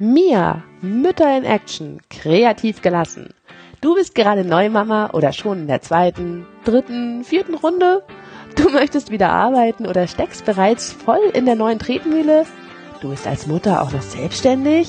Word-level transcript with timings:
Mia, 0.00 0.62
Mütter 0.80 1.36
in 1.36 1.42
Action, 1.42 1.98
kreativ 2.08 2.82
gelassen. 2.82 3.34
Du 3.80 3.96
bist 3.96 4.14
gerade 4.14 4.44
Neumama 4.44 5.10
oder 5.12 5.32
schon 5.32 5.62
in 5.62 5.66
der 5.66 5.82
zweiten, 5.82 6.46
dritten, 6.64 7.24
vierten 7.24 7.54
Runde? 7.54 8.04
Du 8.54 8.68
möchtest 8.70 9.10
wieder 9.10 9.30
arbeiten 9.30 9.88
oder 9.88 10.06
steckst 10.06 10.44
bereits 10.44 10.92
voll 10.92 11.32
in 11.34 11.46
der 11.46 11.56
neuen 11.56 11.80
Tretmühle? 11.80 12.46
Du 13.00 13.10
bist 13.10 13.26
als 13.26 13.48
Mutter 13.48 13.82
auch 13.82 13.90
noch 13.90 14.02
selbstständig? 14.02 14.88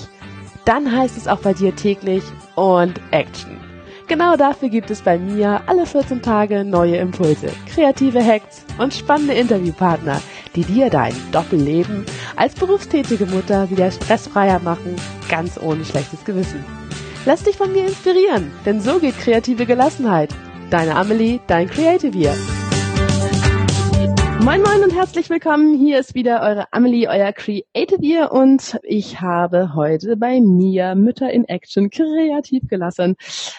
Dann 0.66 0.95
heißt 0.95 1.18
es 1.18 1.28
auch 1.28 1.39
bei 1.39 1.54
dir 1.54 1.76
täglich 1.76 2.23
und 2.54 3.02
Action. 3.10 3.60
Genau 4.07 4.36
dafür 4.36 4.70
gibt 4.70 4.91
es 4.91 5.02
bei 5.02 5.18
mir 5.18 5.62
alle 5.66 5.88
14 5.88 6.21
Tage 6.21 6.64
neue 6.64 6.98
Impulse, 6.98 7.50
kreative 7.68 8.23
Hacks 8.23 8.64
und 8.78 8.94
spannende 8.94 9.34
Interviewpartner, 9.34 10.21
die 10.55 10.63
dir 10.63 10.89
dein 10.89 11.13
Doppelleben 11.31 12.05
als 12.36 12.55
berufstätige 12.55 13.25
Mutter 13.25 13.70
wieder 13.70 13.91
stressfreier 13.91 14.59
machen, 14.59 14.95
ganz 15.29 15.60
ohne 15.60 15.86
schlechtes 15.86 16.24
Gewissen. 16.25 16.64
Lass 17.25 17.43
dich 17.43 17.57
von 17.57 17.71
mir 17.71 17.86
inspirieren, 17.86 18.51
denn 18.65 18.82
so 18.82 19.00
geht 19.00 19.18
kreative 19.18 19.65
Gelassenheit. 19.65 20.29
Deine 20.69 20.96
Amelie, 20.96 21.39
dein 21.47 21.69
Creative 21.69 22.18
Year. 22.18 22.36
Moin 24.41 24.61
Moin 24.61 24.83
und 24.83 24.96
herzlich 24.96 25.29
willkommen. 25.29 25.77
Hier 25.77 26.00
ist 26.00 26.15
wieder 26.15 26.41
eure 26.41 26.71
Amelie, 26.71 27.07
euer 27.10 27.33
Creative 27.33 28.02
Year 28.02 28.32
und 28.32 28.79
ich 28.83 29.19
habe 29.19 29.75
heute 29.75 30.16
bei 30.16 30.39
mir 30.39 30.96
Mütter 30.96 31.29
in 31.29 31.43
Action 31.43 31.89
kreativ 31.89 32.63
gelassen. 32.69 33.16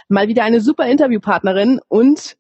Mal 0.09 0.29
wieder 0.29 0.43
eine 0.43 0.61
super 0.61 0.87
Interviewpartnerin 0.87 1.81
und 1.89 2.37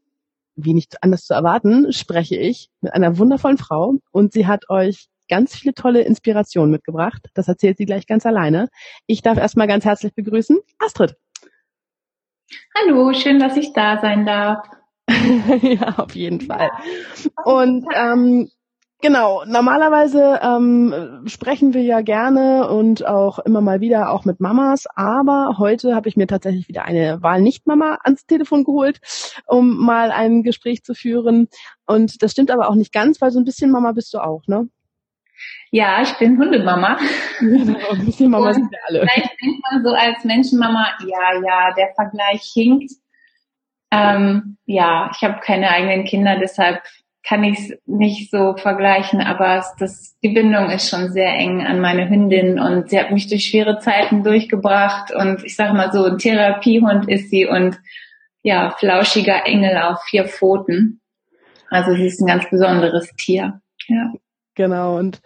wie 0.56 0.74
nicht 0.74 1.02
anders 1.02 1.24
zu 1.24 1.34
erwarten, 1.34 1.92
spreche 1.92 2.36
ich 2.36 2.68
mit 2.80 2.92
einer 2.92 3.18
wundervollen 3.18 3.58
Frau 3.58 3.94
und 4.10 4.32
sie 4.32 4.46
hat 4.46 4.68
euch 4.68 5.08
ganz 5.28 5.54
viele 5.54 5.74
tolle 5.74 6.02
Inspirationen 6.02 6.70
mitgebracht. 6.70 7.28
Das 7.34 7.48
erzählt 7.48 7.78
sie 7.78 7.86
gleich 7.86 8.06
ganz 8.06 8.26
alleine. 8.26 8.68
Ich 9.06 9.22
darf 9.22 9.38
erstmal 9.38 9.68
ganz 9.68 9.84
herzlich 9.84 10.14
begrüßen 10.14 10.58
Astrid. 10.78 11.16
Hallo, 12.76 13.12
schön, 13.12 13.38
dass 13.38 13.56
ich 13.56 13.72
da 13.72 14.00
sein 14.00 14.26
darf. 14.26 14.66
ja, 15.62 15.98
auf 15.98 16.14
jeden 16.14 16.40
Fall. 16.40 16.70
Und 17.44 17.86
ähm, 17.94 18.50
Genau, 19.02 19.44
normalerweise 19.46 20.40
ähm, 20.42 21.22
sprechen 21.26 21.72
wir 21.72 21.82
ja 21.82 22.02
gerne 22.02 22.68
und 22.68 23.06
auch 23.06 23.38
immer 23.38 23.62
mal 23.62 23.80
wieder 23.80 24.10
auch 24.10 24.26
mit 24.26 24.40
Mamas, 24.40 24.84
aber 24.94 25.56
heute 25.56 25.94
habe 25.94 26.10
ich 26.10 26.18
mir 26.18 26.26
tatsächlich 26.26 26.68
wieder 26.68 26.84
eine 26.84 27.22
Wahl-Nicht-Mama 27.22 27.98
ans 28.04 28.26
Telefon 28.26 28.62
geholt, 28.64 29.00
um 29.46 29.78
mal 29.78 30.10
ein 30.12 30.42
Gespräch 30.42 30.82
zu 30.82 30.92
führen. 30.92 31.48
Und 31.86 32.22
das 32.22 32.32
stimmt 32.32 32.50
aber 32.50 32.68
auch 32.68 32.74
nicht 32.74 32.92
ganz, 32.92 33.22
weil 33.22 33.30
so 33.30 33.38
ein 33.38 33.46
bisschen 33.46 33.70
Mama 33.70 33.92
bist 33.92 34.12
du 34.12 34.18
auch, 34.18 34.42
ne? 34.46 34.68
Ja, 35.70 36.02
ich 36.02 36.12
bin 36.18 36.38
Hundemama. 36.38 36.98
Genau, 37.38 37.78
ein 37.92 38.04
bisschen 38.04 38.30
Mama 38.30 38.52
sind 38.52 38.70
wir 38.70 38.80
alle. 38.86 39.00
Vielleicht 39.00 39.40
denkt 39.40 39.62
man 39.70 39.82
so 39.82 39.90
als 39.90 40.24
Menschenmama, 40.24 40.88
ja, 41.06 41.40
ja, 41.42 41.74
der 41.74 41.94
Vergleich 41.94 42.42
hinkt. 42.52 42.92
Ähm, 43.90 44.58
ja, 44.66 45.10
ich 45.14 45.22
habe 45.22 45.40
keine 45.40 45.70
eigenen 45.70 46.04
Kinder, 46.04 46.38
deshalb 46.38 46.82
kann 47.22 47.44
ich 47.44 47.58
es 47.58 47.78
nicht 47.86 48.30
so 48.30 48.56
vergleichen, 48.56 49.20
aber 49.20 49.58
es, 49.58 49.74
das, 49.78 50.18
die 50.22 50.30
Bindung 50.30 50.70
ist 50.70 50.88
schon 50.88 51.12
sehr 51.12 51.32
eng 51.34 51.66
an 51.66 51.80
meine 51.80 52.08
Hündin 52.08 52.58
und 52.58 52.88
sie 52.88 52.98
hat 52.98 53.10
mich 53.10 53.28
durch 53.28 53.46
schwere 53.46 53.78
Zeiten 53.78 54.24
durchgebracht 54.24 55.12
und 55.14 55.44
ich 55.44 55.54
sage 55.54 55.74
mal 55.74 55.92
so, 55.92 56.04
ein 56.04 56.18
Therapiehund 56.18 57.08
ist 57.08 57.30
sie 57.30 57.46
und 57.46 57.78
ja, 58.42 58.70
flauschiger 58.78 59.46
Engel 59.46 59.76
auf 59.76 60.02
vier 60.04 60.24
Pfoten. 60.24 61.00
Also 61.68 61.94
sie 61.94 62.06
ist 62.06 62.20
ein 62.20 62.26
ganz 62.26 62.48
besonderes 62.48 63.10
Tier. 63.16 63.60
Ja. 63.86 64.12
Genau 64.54 64.98
und 64.98 65.20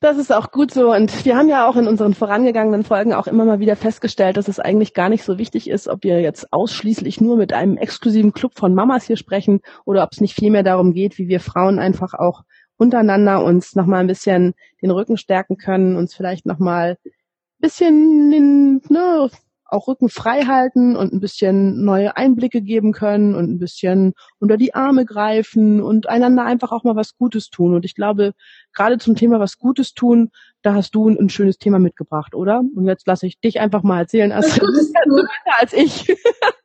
das 0.00 0.16
ist 0.16 0.32
auch 0.32 0.50
gut 0.50 0.72
so. 0.72 0.92
Und 0.92 1.24
wir 1.24 1.36
haben 1.36 1.48
ja 1.48 1.68
auch 1.68 1.76
in 1.76 1.86
unseren 1.86 2.14
vorangegangenen 2.14 2.84
Folgen 2.84 3.12
auch 3.12 3.26
immer 3.26 3.44
mal 3.44 3.60
wieder 3.60 3.76
festgestellt, 3.76 4.38
dass 4.38 4.48
es 4.48 4.58
eigentlich 4.58 4.94
gar 4.94 5.10
nicht 5.10 5.24
so 5.24 5.38
wichtig 5.38 5.68
ist, 5.68 5.88
ob 5.88 6.02
wir 6.04 6.20
jetzt 6.20 6.52
ausschließlich 6.52 7.20
nur 7.20 7.36
mit 7.36 7.52
einem 7.52 7.76
exklusiven 7.76 8.32
Club 8.32 8.52
von 8.54 8.74
Mamas 8.74 9.04
hier 9.04 9.18
sprechen 9.18 9.60
oder 9.84 10.02
ob 10.02 10.12
es 10.12 10.20
nicht 10.20 10.34
vielmehr 10.34 10.62
darum 10.62 10.94
geht, 10.94 11.18
wie 11.18 11.28
wir 11.28 11.40
Frauen 11.40 11.78
einfach 11.78 12.14
auch 12.14 12.42
untereinander 12.78 13.44
uns 13.44 13.76
nochmal 13.76 14.00
ein 14.00 14.06
bisschen 14.06 14.54
den 14.80 14.90
Rücken 14.90 15.18
stärken 15.18 15.58
können, 15.58 15.96
uns 15.96 16.14
vielleicht 16.14 16.46
nochmal 16.46 16.96
ein 17.04 17.10
bisschen 17.60 18.32
in, 18.32 18.82
ne, 18.88 19.28
auch 19.72 19.88
Rücken 19.88 20.08
frei 20.08 20.42
halten 20.42 20.96
und 20.96 21.12
ein 21.12 21.20
bisschen 21.20 21.84
neue 21.84 22.16
Einblicke 22.16 22.62
geben 22.62 22.92
können 22.92 23.34
und 23.34 23.50
ein 23.50 23.58
bisschen 23.58 24.14
unter 24.38 24.56
die 24.56 24.74
Arme 24.74 25.04
greifen 25.04 25.80
und 25.80 26.08
einander 26.08 26.44
einfach 26.44 26.72
auch 26.72 26.84
mal 26.84 26.96
was 26.96 27.16
Gutes 27.16 27.50
tun. 27.50 27.74
Und 27.74 27.84
ich 27.84 27.94
glaube, 27.94 28.32
gerade 28.72 28.98
zum 28.98 29.16
Thema 29.16 29.40
was 29.40 29.58
Gutes 29.58 29.94
tun, 29.94 30.30
da 30.62 30.74
hast 30.74 30.94
du 30.94 31.08
ein, 31.08 31.18
ein 31.18 31.30
schönes 31.30 31.58
Thema 31.58 31.78
mitgebracht, 31.78 32.34
oder? 32.34 32.62
Und 32.74 32.86
jetzt 32.86 33.06
lasse 33.06 33.26
ich 33.26 33.40
dich 33.40 33.60
einfach 33.60 33.82
mal 33.82 34.00
erzählen, 34.00 34.32
als, 34.32 34.60
als 35.58 35.72
ich. 35.72 36.14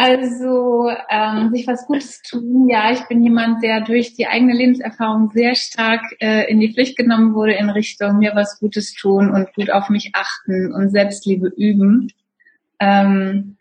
Also 0.00 0.92
ähm, 1.10 1.50
sich 1.50 1.66
was 1.66 1.88
Gutes 1.88 2.22
tun. 2.22 2.68
Ja, 2.68 2.92
ich 2.92 3.08
bin 3.08 3.20
jemand, 3.20 3.64
der 3.64 3.80
durch 3.80 4.14
die 4.14 4.28
eigene 4.28 4.54
Lebenserfahrung 4.54 5.32
sehr 5.34 5.56
stark 5.56 6.02
äh, 6.20 6.48
in 6.48 6.60
die 6.60 6.72
Pflicht 6.72 6.96
genommen 6.96 7.34
wurde 7.34 7.54
in 7.54 7.68
Richtung 7.68 8.18
mir 8.18 8.36
was 8.36 8.60
Gutes 8.60 8.94
tun 8.94 9.28
und 9.28 9.52
gut 9.54 9.72
auf 9.72 9.88
mich 9.88 10.12
achten 10.12 10.72
und 10.72 10.90
Selbstliebe 10.90 11.48
üben. 11.48 12.12
Ähm, 12.78 13.56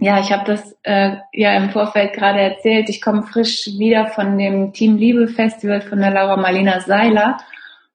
ja, 0.00 0.20
ich 0.20 0.30
habe 0.32 0.44
das 0.44 0.76
äh, 0.82 1.16
ja 1.32 1.56
im 1.56 1.70
Vorfeld 1.70 2.12
gerade 2.12 2.40
erzählt. 2.40 2.90
Ich 2.90 3.00
komme 3.00 3.22
frisch 3.22 3.66
wieder 3.78 4.08
von 4.08 4.36
dem 4.36 4.74
Team 4.74 4.98
Liebe 4.98 5.28
Festival 5.28 5.80
von 5.80 6.00
der 6.00 6.10
Laura 6.10 6.36
Marlina 6.36 6.80
Seiler. 6.80 7.38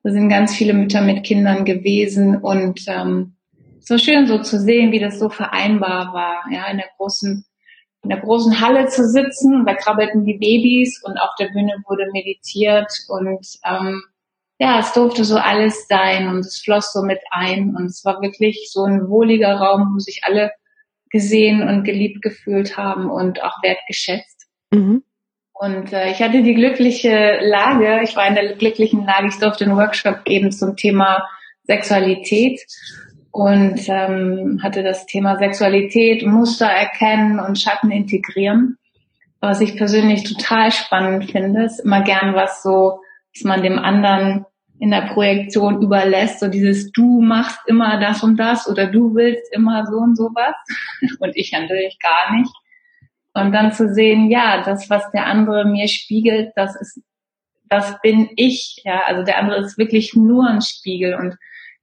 Da 0.02 0.10
sind 0.10 0.30
ganz 0.30 0.56
viele 0.56 0.74
Mütter 0.74 1.02
mit 1.02 1.24
Kindern 1.24 1.66
gewesen 1.66 2.38
und 2.38 2.82
ähm, 2.88 3.36
so 3.80 4.00
schön 4.00 4.26
so 4.26 4.40
zu 4.40 4.60
sehen, 4.60 4.92
wie 4.92 5.00
das 5.00 5.20
so 5.20 5.30
vereinbar 5.30 6.16
war, 6.16 6.46
ja, 6.52 6.66
in 6.72 6.78
der 6.78 6.90
großen 6.98 7.46
in 8.06 8.10
der 8.10 8.20
großen 8.20 8.62
Halle 8.62 8.86
zu 8.88 9.04
sitzen. 9.04 9.66
Da 9.66 9.74
krabbelten 9.74 10.26
die 10.26 10.38
Babys 10.38 11.02
und 11.04 11.18
auf 11.18 11.32
der 11.40 11.48
Bühne 11.48 11.74
wurde 11.88 12.06
meditiert 12.14 12.92
und 13.08 13.46
ähm, 13.66 14.04
ja, 14.60 14.80
es 14.80 14.94
durfte 14.94 15.26
so 15.26 15.38
alles 15.38 15.88
sein 15.88 16.30
und 16.30 16.40
es 16.40 16.62
floss 16.62 16.94
so 16.94 17.02
mit 17.02 17.20
ein 17.32 17.76
und 17.76 17.88
es 17.88 18.06
war 18.06 18.22
wirklich 18.22 18.70
so 18.72 18.84
ein 18.84 19.10
wohliger 19.10 19.56
Raum, 19.56 19.94
wo 19.94 20.00
sich 20.00 20.22
alle 20.24 20.52
gesehen 21.10 21.68
und 21.68 21.84
geliebt 21.84 22.22
gefühlt 22.22 22.78
haben 22.78 23.10
und 23.10 23.44
auch 23.44 23.64
wertgeschätzt. 23.64 24.48
Mhm. 24.72 25.04
Und 25.54 25.92
äh, 25.92 26.12
ich 26.12 26.22
hatte 26.22 26.44
die 26.44 26.54
glückliche 26.54 27.40
Lage, 27.42 28.02
ich 28.04 28.16
war 28.16 28.28
in 28.28 28.36
der 28.36 28.56
glücklichen 28.56 29.06
Lage, 29.06 29.30
ich 29.30 29.40
durfte 29.40 29.66
einen 29.66 29.78
Workshop 29.78 30.26
geben 30.26 30.52
zum 30.52 30.76
Thema 30.76 31.28
Sexualität 31.64 32.62
und 33.36 33.90
ähm, 33.90 34.62
hatte 34.64 34.82
das 34.82 35.08
Thema 35.08 35.36
Sexualität, 35.36 36.26
Muster 36.26 36.68
erkennen 36.68 37.38
und 37.38 37.60
Schatten 37.60 37.92
integrieren. 37.92 38.78
Was 39.42 39.60
ich 39.60 39.76
persönlich 39.76 40.24
total 40.24 40.72
spannend 40.72 41.30
finde, 41.30 41.66
ist 41.66 41.82
immer 41.82 42.02
gern 42.02 42.34
was 42.34 42.64
so, 42.64 43.02
dass 43.34 43.44
man 43.44 43.62
dem 43.62 43.78
anderen 43.78 44.46
in 44.80 44.90
der 44.90 45.10
Projektion 45.14 45.82
überlässt, 45.82 46.40
so 46.40 46.48
dieses 46.48 46.94
du 46.94 47.20
machst 47.20 47.60
immer 47.68 48.00
das 48.00 48.24
und 48.24 48.38
das 48.38 48.70
oder 48.70 48.88
du 48.88 49.16
willst 49.16 49.54
immer 49.54 49.86
so 49.86 49.98
und 49.98 50.16
sowas 50.16 50.56
und 51.20 51.36
ich 51.36 51.52
natürlich 51.52 52.00
gar 52.00 52.38
nicht. 52.38 52.54
Und 53.34 53.52
dann 53.52 53.74
zu 53.74 53.94
sehen, 53.94 54.32
ja, 54.32 54.64
das, 54.64 54.90
was 54.90 55.12
der 55.12 55.26
andere 55.26 55.66
mir 55.66 55.90
spiegelt, 55.90 56.54
das 56.56 56.74
ist, 56.80 57.02
das 57.68 58.00
bin 58.02 58.30
ich, 58.38 58.82
ja, 58.86 59.02
also 59.06 59.24
der 59.24 59.40
andere 59.40 59.58
ist 59.58 59.78
wirklich 59.78 60.16
nur 60.16 60.48
ein 60.48 60.62
Spiegel 60.62 61.16
und 61.16 61.36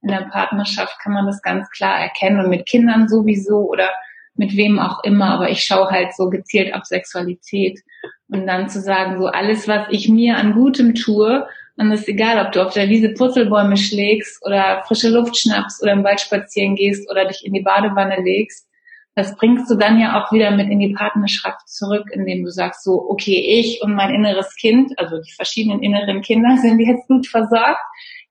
in 0.03 0.09
der 0.09 0.27
Partnerschaft 0.31 0.99
kann 1.01 1.13
man 1.13 1.25
das 1.25 1.41
ganz 1.41 1.69
klar 1.71 1.99
erkennen 1.99 2.41
und 2.41 2.49
mit 2.49 2.65
Kindern 2.65 3.07
sowieso 3.07 3.69
oder 3.69 3.89
mit 4.35 4.55
wem 4.57 4.79
auch 4.79 5.03
immer, 5.03 5.31
aber 5.31 5.49
ich 5.49 5.63
schaue 5.63 5.89
halt 5.89 6.13
so 6.15 6.29
gezielt 6.29 6.73
auf 6.73 6.85
Sexualität. 6.85 7.79
Und 8.27 8.47
dann 8.47 8.67
zu 8.67 8.81
sagen, 8.81 9.19
so 9.19 9.27
alles, 9.27 9.67
was 9.67 9.87
ich 9.91 10.09
mir 10.09 10.37
an 10.37 10.53
Gutem 10.53 10.95
tue, 10.95 11.47
es 11.75 12.01
ist 12.01 12.07
egal, 12.07 12.45
ob 12.45 12.51
du 12.51 12.65
auf 12.65 12.73
der 12.73 12.89
Wiese 12.89 13.09
Purzelbäume 13.09 13.77
schlägst 13.77 14.45
oder 14.45 14.83
frische 14.87 15.09
Luft 15.09 15.37
schnappst 15.37 15.81
oder 15.81 15.93
im 15.93 16.03
Wald 16.03 16.21
spazieren 16.21 16.75
gehst 16.75 17.09
oder 17.09 17.25
dich 17.25 17.45
in 17.45 17.53
die 17.53 17.61
Badewanne 17.61 18.21
legst, 18.21 18.67
das 19.15 19.35
bringst 19.35 19.69
du 19.69 19.75
dann 19.75 19.99
ja 19.99 20.19
auch 20.19 20.31
wieder 20.31 20.51
mit 20.51 20.69
in 20.69 20.79
die 20.79 20.93
Partnerschaft 20.93 21.67
zurück, 21.69 22.09
indem 22.11 22.43
du 22.43 22.49
sagst 22.49 22.83
so, 22.83 23.09
okay, 23.09 23.59
ich 23.59 23.81
und 23.83 23.93
mein 23.93 24.13
inneres 24.13 24.55
Kind, 24.55 24.97
also 24.97 25.21
die 25.21 25.31
verschiedenen 25.31 25.83
inneren 25.83 26.21
Kinder 26.21 26.57
sind 26.61 26.79
jetzt 26.79 27.07
gut 27.07 27.27
versorgt 27.27 27.81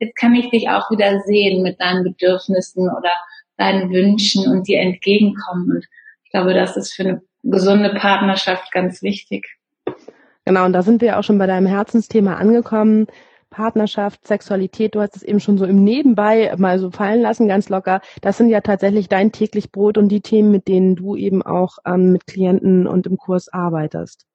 jetzt 0.02 0.16
kann 0.16 0.34
ich 0.34 0.50
dich 0.50 0.68
auch 0.68 0.90
wieder 0.90 1.20
sehen 1.20 1.62
mit 1.62 1.80
deinen 1.80 2.02
Bedürfnissen 2.02 2.88
oder 2.88 3.10
deinen 3.56 3.90
Wünschen 3.90 4.50
und 4.50 4.66
dir 4.66 4.80
entgegenkommen. 4.80 5.76
Und 5.76 5.86
ich 6.24 6.30
glaube, 6.30 6.54
das 6.54 6.76
ist 6.76 6.92
für 6.92 7.04
eine 7.04 7.22
gesunde 7.44 7.94
Partnerschaft 7.94 8.72
ganz 8.72 9.02
wichtig. 9.02 9.46
Genau, 10.44 10.64
und 10.64 10.72
da 10.72 10.82
sind 10.82 11.00
wir 11.02 11.18
auch 11.18 11.22
schon 11.22 11.38
bei 11.38 11.46
deinem 11.46 11.66
Herzensthema 11.66 12.34
angekommen. 12.34 13.06
Partnerschaft, 13.52 14.26
Sexualität, 14.26 14.96
du 14.96 15.00
hast 15.00 15.14
es 15.14 15.22
eben 15.22 15.38
schon 15.38 15.58
so 15.58 15.64
im 15.64 15.84
Nebenbei 15.84 16.52
mal 16.58 16.80
so 16.80 16.90
fallen 16.90 17.20
lassen, 17.20 17.46
ganz 17.46 17.68
locker. 17.68 18.00
Das 18.20 18.38
sind 18.38 18.48
ja 18.48 18.60
tatsächlich 18.60 19.08
dein 19.08 19.30
täglich 19.30 19.70
Brot 19.70 19.98
und 19.98 20.08
die 20.08 20.22
Themen, 20.22 20.50
mit 20.50 20.66
denen 20.66 20.96
du 20.96 21.14
eben 21.14 21.42
auch 21.42 21.78
ähm, 21.86 22.12
mit 22.12 22.26
Klienten 22.26 22.88
und 22.88 23.06
im 23.06 23.18
Kurs 23.18 23.52
arbeitest. 23.52 24.26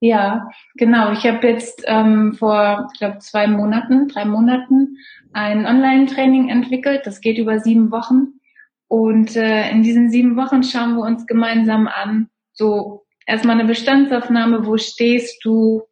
Ja, 0.00 0.48
genau. 0.76 1.10
Ich 1.10 1.26
habe 1.26 1.44
jetzt 1.48 1.82
ähm, 1.86 2.34
vor, 2.34 2.88
ich 2.92 3.00
glaube, 3.00 3.18
zwei 3.18 3.48
Monaten, 3.48 4.06
drei 4.06 4.24
Monaten 4.24 4.96
ein 5.32 5.66
Online-Training 5.66 6.48
entwickelt. 6.48 7.02
Das 7.04 7.20
geht 7.20 7.38
über 7.38 7.58
sieben 7.58 7.90
Wochen. 7.90 8.38
Und 8.86 9.34
äh, 9.34 9.70
in 9.70 9.82
diesen 9.82 10.10
sieben 10.10 10.36
Wochen 10.36 10.62
schauen 10.62 10.94
wir 10.94 11.02
uns 11.02 11.26
gemeinsam 11.26 11.88
an, 11.88 12.28
so 12.52 13.06
erstmal 13.26 13.58
eine 13.58 13.68
Bestandsaufnahme, 13.68 14.66
wo 14.66 14.76
stehst 14.78 15.44
du? 15.44 15.82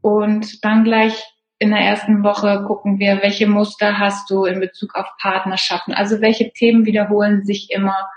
Und 0.00 0.64
dann 0.64 0.82
gleich 0.82 1.31
in 1.62 1.70
der 1.70 1.78
ersten 1.78 2.24
Woche 2.24 2.64
gucken 2.66 2.98
wir, 2.98 3.22
welche 3.22 3.46
Muster 3.46 4.00
hast 4.00 4.28
du 4.28 4.44
in 4.44 4.58
Bezug 4.58 4.96
auf 4.96 5.06
Partnerschaften? 5.20 5.94
Also 5.94 6.20
welche 6.20 6.52
Themen 6.52 6.86
wiederholen 6.86 7.44
sich 7.44 7.70
immer? 7.70 8.08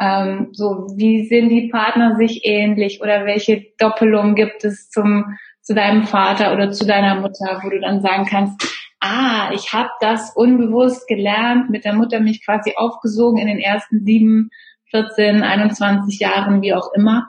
Ähm, 0.00 0.48
so, 0.52 0.86
wie 0.96 1.26
sind 1.26 1.50
die 1.50 1.68
Partner 1.68 2.16
sich 2.16 2.46
ähnlich 2.46 3.02
oder 3.02 3.26
welche 3.26 3.66
Doppelung 3.78 4.34
gibt 4.34 4.64
es 4.64 4.88
zum 4.88 5.36
zu 5.60 5.74
deinem 5.74 6.04
Vater 6.04 6.54
oder 6.54 6.70
zu 6.70 6.86
deiner 6.86 7.16
Mutter, 7.16 7.60
wo 7.62 7.68
du 7.68 7.80
dann 7.80 8.00
sagen 8.00 8.24
kannst, 8.24 8.62
ah, 9.00 9.50
ich 9.52 9.74
habe 9.74 9.90
das 10.00 10.32
unbewusst 10.34 11.06
gelernt, 11.06 11.68
mit 11.68 11.84
der 11.84 11.92
Mutter 11.92 12.20
mich 12.20 12.44
quasi 12.46 12.72
aufgesogen 12.76 13.38
in 13.38 13.48
den 13.48 13.58
ersten 13.58 14.06
sieben, 14.06 14.48
14, 14.90 15.42
21 15.42 16.18
Jahren, 16.18 16.62
wie 16.62 16.72
auch 16.72 16.92
immer. 16.94 17.28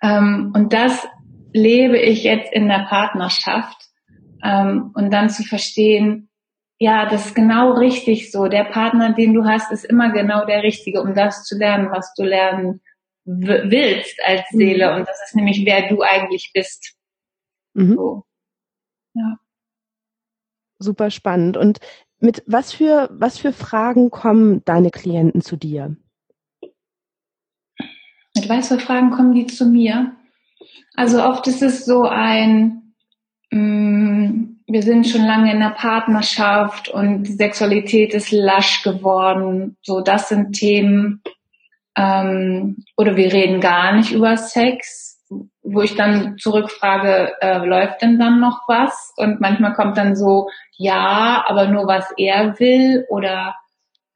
Ähm, 0.00 0.52
und 0.54 0.72
das 0.72 1.06
lebe 1.52 1.98
ich 1.98 2.22
jetzt 2.22 2.52
in 2.54 2.68
der 2.68 2.86
Partnerschaft 2.88 3.85
ähm, 4.46 4.92
und 4.94 5.10
dann 5.10 5.28
zu 5.28 5.42
verstehen, 5.42 6.28
ja, 6.78 7.08
das 7.08 7.26
ist 7.26 7.34
genau 7.34 7.72
richtig 7.72 8.30
so. 8.30 8.48
Der 8.48 8.64
Partner, 8.64 9.12
den 9.14 9.32
du 9.34 9.44
hast, 9.44 9.72
ist 9.72 9.84
immer 9.84 10.12
genau 10.12 10.44
der 10.44 10.62
Richtige, 10.62 11.00
um 11.00 11.14
das 11.14 11.44
zu 11.44 11.56
lernen, 11.56 11.90
was 11.90 12.12
du 12.14 12.22
lernen 12.22 12.80
willst 13.24 14.20
als 14.24 14.42
Seele. 14.50 14.90
Mhm. 14.90 14.96
Und 14.98 15.08
das 15.08 15.20
ist 15.26 15.34
nämlich, 15.34 15.64
wer 15.64 15.88
du 15.88 16.02
eigentlich 16.02 16.50
bist. 16.54 16.94
Mhm. 17.74 17.94
So. 17.94 18.24
Ja. 19.14 19.38
Super 20.78 21.10
spannend. 21.10 21.56
Und 21.56 21.80
mit 22.20 22.42
was 22.46 22.72
für, 22.72 23.08
was 23.10 23.38
für 23.38 23.52
Fragen 23.52 24.10
kommen 24.10 24.64
deine 24.64 24.90
Klienten 24.90 25.40
zu 25.40 25.56
dir? 25.56 25.96
Mit 28.34 28.48
was 28.48 28.68
für 28.68 28.78
Fragen 28.78 29.10
kommen 29.10 29.34
die 29.34 29.46
zu 29.46 29.64
mir? 29.66 30.14
Also 30.94 31.22
oft 31.22 31.46
ist 31.46 31.62
es 31.62 31.86
so 31.86 32.02
ein, 32.02 32.85
wir 34.66 34.82
sind 34.82 35.06
schon 35.06 35.24
lange 35.24 35.52
in 35.52 35.60
der 35.60 35.70
Partnerschaft 35.70 36.88
und 36.88 37.22
die 37.24 37.32
Sexualität 37.32 38.14
ist 38.14 38.32
lasch 38.32 38.82
geworden. 38.82 39.76
So, 39.82 40.00
das 40.00 40.28
sind 40.28 40.52
Themen. 40.52 41.22
Ähm, 41.96 42.84
oder 42.96 43.16
wir 43.16 43.32
reden 43.32 43.60
gar 43.60 43.92
nicht 43.92 44.12
über 44.12 44.36
Sex, 44.36 45.18
wo 45.62 45.82
ich 45.82 45.94
dann 45.94 46.36
zurückfrage, 46.38 47.32
äh, 47.40 47.58
läuft 47.58 48.02
denn 48.02 48.18
dann 48.18 48.40
noch 48.40 48.62
was? 48.68 49.12
Und 49.16 49.40
manchmal 49.40 49.74
kommt 49.74 49.96
dann 49.96 50.14
so, 50.14 50.48
ja, 50.76 51.44
aber 51.46 51.68
nur 51.68 51.86
was 51.86 52.06
er 52.16 52.58
will 52.58 53.06
oder 53.08 53.54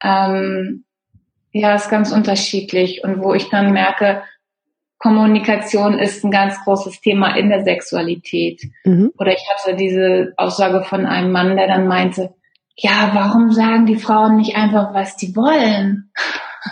ähm, 0.03 0.85
ja, 1.53 1.75
ist 1.75 1.89
ganz 1.89 2.11
unterschiedlich. 2.11 3.03
Und 3.03 3.23
wo 3.23 3.33
ich 3.33 3.49
dann 3.49 3.73
merke, 3.73 4.23
Kommunikation 5.01 5.97
ist 5.97 6.23
ein 6.23 6.31
ganz 6.31 6.63
großes 6.63 7.01
Thema 7.01 7.35
in 7.35 7.49
der 7.49 7.63
Sexualität. 7.63 8.61
Mhm. 8.83 9.11
Oder 9.17 9.33
ich 9.33 9.43
hatte 9.49 9.75
diese 9.75 10.33
Aussage 10.37 10.83
von 10.83 11.07
einem 11.07 11.31
Mann, 11.31 11.57
der 11.57 11.67
dann 11.67 11.87
meinte, 11.87 12.35
ja, 12.75 13.09
warum 13.13 13.51
sagen 13.51 13.87
die 13.87 13.97
Frauen 13.97 14.37
nicht 14.37 14.55
einfach, 14.55 14.93
was 14.93 15.17
die 15.17 15.35
wollen? 15.35 16.11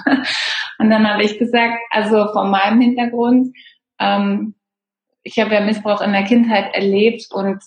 und 0.80 0.90
dann 0.90 1.10
habe 1.10 1.24
ich 1.24 1.40
gesagt, 1.40 1.80
also 1.90 2.32
von 2.32 2.52
meinem 2.52 2.80
Hintergrund, 2.80 3.56
ähm, 4.00 4.54
ich 5.24 5.40
habe 5.40 5.56
ja 5.56 5.62
Missbrauch 5.62 6.02
in 6.02 6.14
der 6.14 6.24
Kindheit 6.24 6.74
erlebt 6.76 7.26
und 7.32 7.62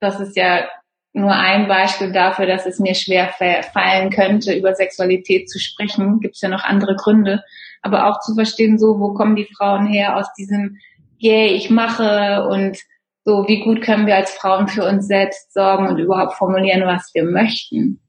das 0.00 0.18
ist 0.18 0.36
ja 0.36 0.68
nur 1.12 1.32
ein 1.32 1.68
Beispiel 1.68 2.12
dafür, 2.12 2.46
dass 2.46 2.66
es 2.66 2.80
mir 2.80 2.94
schwer 2.94 3.32
fallen 3.72 4.10
könnte, 4.10 4.54
über 4.54 4.74
Sexualität 4.74 5.48
zu 5.48 5.58
sprechen. 5.58 6.20
Gibt 6.20 6.34
es 6.34 6.40
ja 6.40 6.48
noch 6.48 6.64
andere 6.64 6.96
Gründe 6.96 7.42
aber 7.82 8.06
auch 8.06 8.20
zu 8.20 8.34
verstehen, 8.34 8.78
so, 8.78 8.98
wo 8.98 9.14
kommen 9.14 9.36
die 9.36 9.48
Frauen 9.56 9.86
her 9.86 10.16
aus 10.16 10.32
diesem, 10.34 10.76
yay, 11.18 11.48
ich 11.54 11.70
mache 11.70 12.46
und 12.48 12.78
so, 13.24 13.44
wie 13.46 13.62
gut 13.62 13.82
können 13.82 14.06
wir 14.06 14.16
als 14.16 14.30
Frauen 14.32 14.68
für 14.68 14.84
uns 14.84 15.06
selbst 15.06 15.52
sorgen 15.52 15.88
und 15.88 15.98
überhaupt 15.98 16.34
formulieren, 16.34 16.86
was 16.86 17.10
wir 17.14 17.24
möchten. 17.24 18.00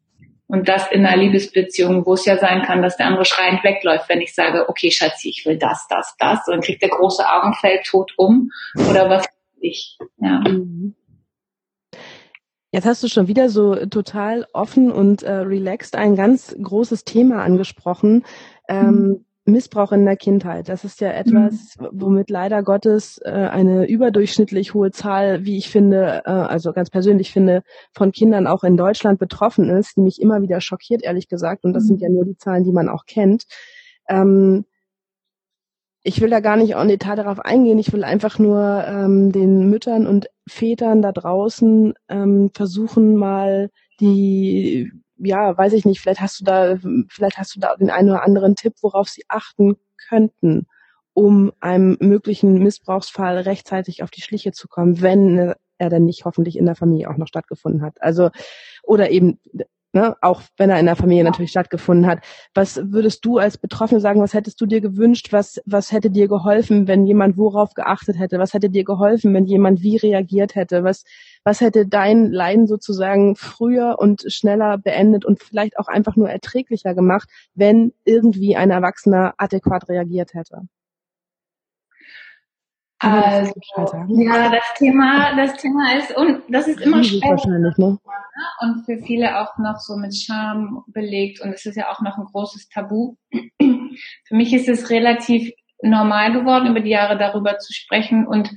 Und 0.47 0.67
das 0.67 0.91
in 0.91 1.05
einer 1.05 1.21
Liebesbeziehung, 1.21 2.05
wo 2.05 2.13
es 2.13 2.25
ja 2.25 2.37
sein 2.37 2.63
kann, 2.63 2.81
dass 2.81 2.97
der 2.97 3.07
andere 3.07 3.23
schreiend 3.23 3.63
wegläuft, 3.63 4.09
wenn 4.09 4.19
ich 4.19 4.35
sage, 4.35 4.67
okay, 4.67 4.91
Schatzi, 4.91 5.29
ich 5.29 5.45
will 5.45 5.57
das, 5.57 5.87
das, 5.89 6.15
das, 6.19 6.45
und 6.47 6.55
dann 6.55 6.61
kriegt 6.61 6.81
der 6.81 6.89
große 6.89 7.23
Augenfeld 7.25 7.85
tot 7.85 8.11
um 8.17 8.49
oder 8.89 9.09
was 9.09 9.25
ich. 9.61 9.97
Ja. 10.17 10.39
Mhm. 10.39 10.95
Jetzt 12.73 12.85
hast 12.85 13.03
du 13.03 13.09
schon 13.09 13.27
wieder 13.27 13.49
so 13.49 13.75
total 13.85 14.45
offen 14.53 14.91
und 14.91 15.23
äh, 15.23 15.31
relaxed 15.31 15.95
ein 15.95 16.15
ganz 16.15 16.55
großes 16.61 17.03
Thema 17.03 17.43
angesprochen. 17.43 18.23
Ähm, 18.69 18.85
mhm. 18.87 19.25
Missbrauch 19.51 19.91
in 19.91 20.05
der 20.05 20.17
Kindheit. 20.17 20.69
Das 20.69 20.83
ist 20.83 21.01
ja 21.01 21.11
etwas, 21.11 21.75
mhm. 21.79 21.89
womit 21.91 22.29
leider 22.29 22.63
Gottes 22.63 23.19
äh, 23.23 23.29
eine 23.29 23.87
überdurchschnittlich 23.87 24.73
hohe 24.73 24.91
Zahl, 24.91 25.45
wie 25.45 25.57
ich 25.57 25.69
finde, 25.69 26.23
äh, 26.25 26.29
also 26.29 26.73
ganz 26.73 26.89
persönlich 26.89 27.31
finde, 27.31 27.63
von 27.93 28.11
Kindern 28.11 28.47
auch 28.47 28.63
in 28.63 28.77
Deutschland 28.77 29.19
betroffen 29.19 29.69
ist, 29.69 29.97
die 29.97 30.01
mich 30.01 30.21
immer 30.21 30.41
wieder 30.41 30.61
schockiert, 30.61 31.03
ehrlich 31.03 31.27
gesagt. 31.27 31.63
Und 31.65 31.73
das 31.73 31.83
mhm. 31.83 31.87
sind 31.87 32.01
ja 32.01 32.09
nur 32.09 32.25
die 32.25 32.37
Zahlen, 32.37 32.63
die 32.63 32.71
man 32.71 32.89
auch 32.89 33.05
kennt. 33.05 33.45
Ähm, 34.07 34.65
ich 36.03 36.19
will 36.21 36.29
da 36.29 36.39
gar 36.39 36.57
nicht 36.57 36.73
en 36.73 36.87
Detail 36.87 37.15
darauf 37.15 37.39
eingehen. 37.39 37.77
Ich 37.77 37.93
will 37.93 38.03
einfach 38.03 38.39
nur 38.39 38.83
ähm, 38.87 39.31
den 39.31 39.69
Müttern 39.69 40.07
und 40.07 40.27
Vätern 40.47 41.01
da 41.01 41.11
draußen 41.11 41.93
ähm, 42.09 42.49
versuchen, 42.53 43.15
mal 43.15 43.69
die 43.99 44.91
ja, 45.23 45.57
weiß 45.57 45.73
ich 45.73 45.85
nicht, 45.85 46.01
vielleicht 46.01 46.21
hast 46.21 46.39
du 46.39 46.43
da, 46.43 46.77
vielleicht 47.09 47.37
hast 47.37 47.55
du 47.55 47.59
da 47.59 47.75
den 47.75 47.89
einen 47.89 48.09
oder 48.09 48.23
anderen 48.23 48.55
Tipp, 48.55 48.73
worauf 48.81 49.09
sie 49.09 49.23
achten 49.27 49.77
könnten, 50.09 50.67
um 51.13 51.51
einem 51.59 51.97
möglichen 51.99 52.59
Missbrauchsfall 52.59 53.37
rechtzeitig 53.39 54.03
auf 54.03 54.11
die 54.11 54.21
Schliche 54.21 54.51
zu 54.51 54.67
kommen, 54.67 55.01
wenn 55.01 55.53
er 55.77 55.89
denn 55.89 56.05
nicht 56.05 56.25
hoffentlich 56.25 56.57
in 56.57 56.65
der 56.65 56.75
Familie 56.75 57.09
auch 57.09 57.17
noch 57.17 57.27
stattgefunden 57.27 57.81
hat. 57.81 58.01
Also, 58.01 58.29
oder 58.83 59.09
eben 59.09 59.39
ne, 59.93 60.15
auch 60.21 60.41
wenn 60.57 60.69
er 60.69 60.79
in 60.79 60.85
der 60.85 60.95
Familie 60.95 61.23
natürlich 61.23 61.51
stattgefunden 61.51 62.07
hat. 62.07 62.19
Was 62.53 62.79
würdest 62.83 63.25
du 63.25 63.37
als 63.37 63.57
Betroffene 63.57 63.99
sagen, 63.99 64.21
was 64.21 64.33
hättest 64.33 64.59
du 64.61 64.65
dir 64.65 64.81
gewünscht, 64.81 65.31
was, 65.31 65.61
was 65.65 65.91
hätte 65.91 66.09
dir 66.09 66.27
geholfen, 66.27 66.87
wenn 66.87 67.05
jemand 67.05 67.37
worauf 67.37 67.73
geachtet 67.73 68.17
hätte, 68.19 68.39
was 68.39 68.53
hätte 68.53 68.69
dir 68.69 68.83
geholfen, 68.83 69.33
wenn 69.33 69.45
jemand 69.45 69.81
wie 69.81 69.97
reagiert 69.97 70.55
hätte, 70.55 70.83
was, 70.83 71.03
was 71.43 71.61
hätte 71.61 71.87
dein 71.87 72.31
Leiden 72.31 72.67
sozusagen 72.67 73.35
früher 73.35 73.97
und 73.99 74.23
schneller 74.27 74.77
beendet 74.77 75.25
und 75.25 75.41
vielleicht 75.41 75.77
auch 75.77 75.87
einfach 75.87 76.15
nur 76.15 76.29
erträglicher 76.29 76.95
gemacht, 76.95 77.29
wenn 77.53 77.93
irgendwie 78.05 78.55
ein 78.55 78.71
Erwachsener 78.71 79.33
adäquat 79.37 79.89
reagiert 79.89 80.33
hätte? 80.33 80.61
Also, 83.03 83.53
ja, 84.09 84.49
das 84.51 84.73
Thema, 84.77 85.35
das 85.35 85.57
Thema 85.57 85.97
ist 85.97 86.15
und 86.15 86.43
das 86.49 86.67
ist 86.67 86.81
immer 86.81 87.03
schwer 87.03 87.35
ne? 87.47 87.75
und 88.59 88.85
für 88.85 88.99
viele 88.99 89.39
auch 89.39 89.57
noch 89.57 89.79
so 89.79 89.97
mit 89.97 90.15
Scham 90.15 90.83
belegt 90.85 91.41
und 91.41 91.51
es 91.51 91.65
ist 91.65 91.77
ja 91.77 91.91
auch 91.91 92.01
noch 92.01 92.19
ein 92.19 92.25
großes 92.25 92.69
Tabu. 92.69 93.15
für 93.59 94.35
mich 94.35 94.53
ist 94.53 94.69
es 94.69 94.91
relativ 94.91 95.51
normal 95.81 96.31
geworden, 96.31 96.67
über 96.67 96.79
die 96.79 96.91
Jahre 96.91 97.17
darüber 97.17 97.57
zu 97.57 97.73
sprechen 97.73 98.27
und 98.27 98.51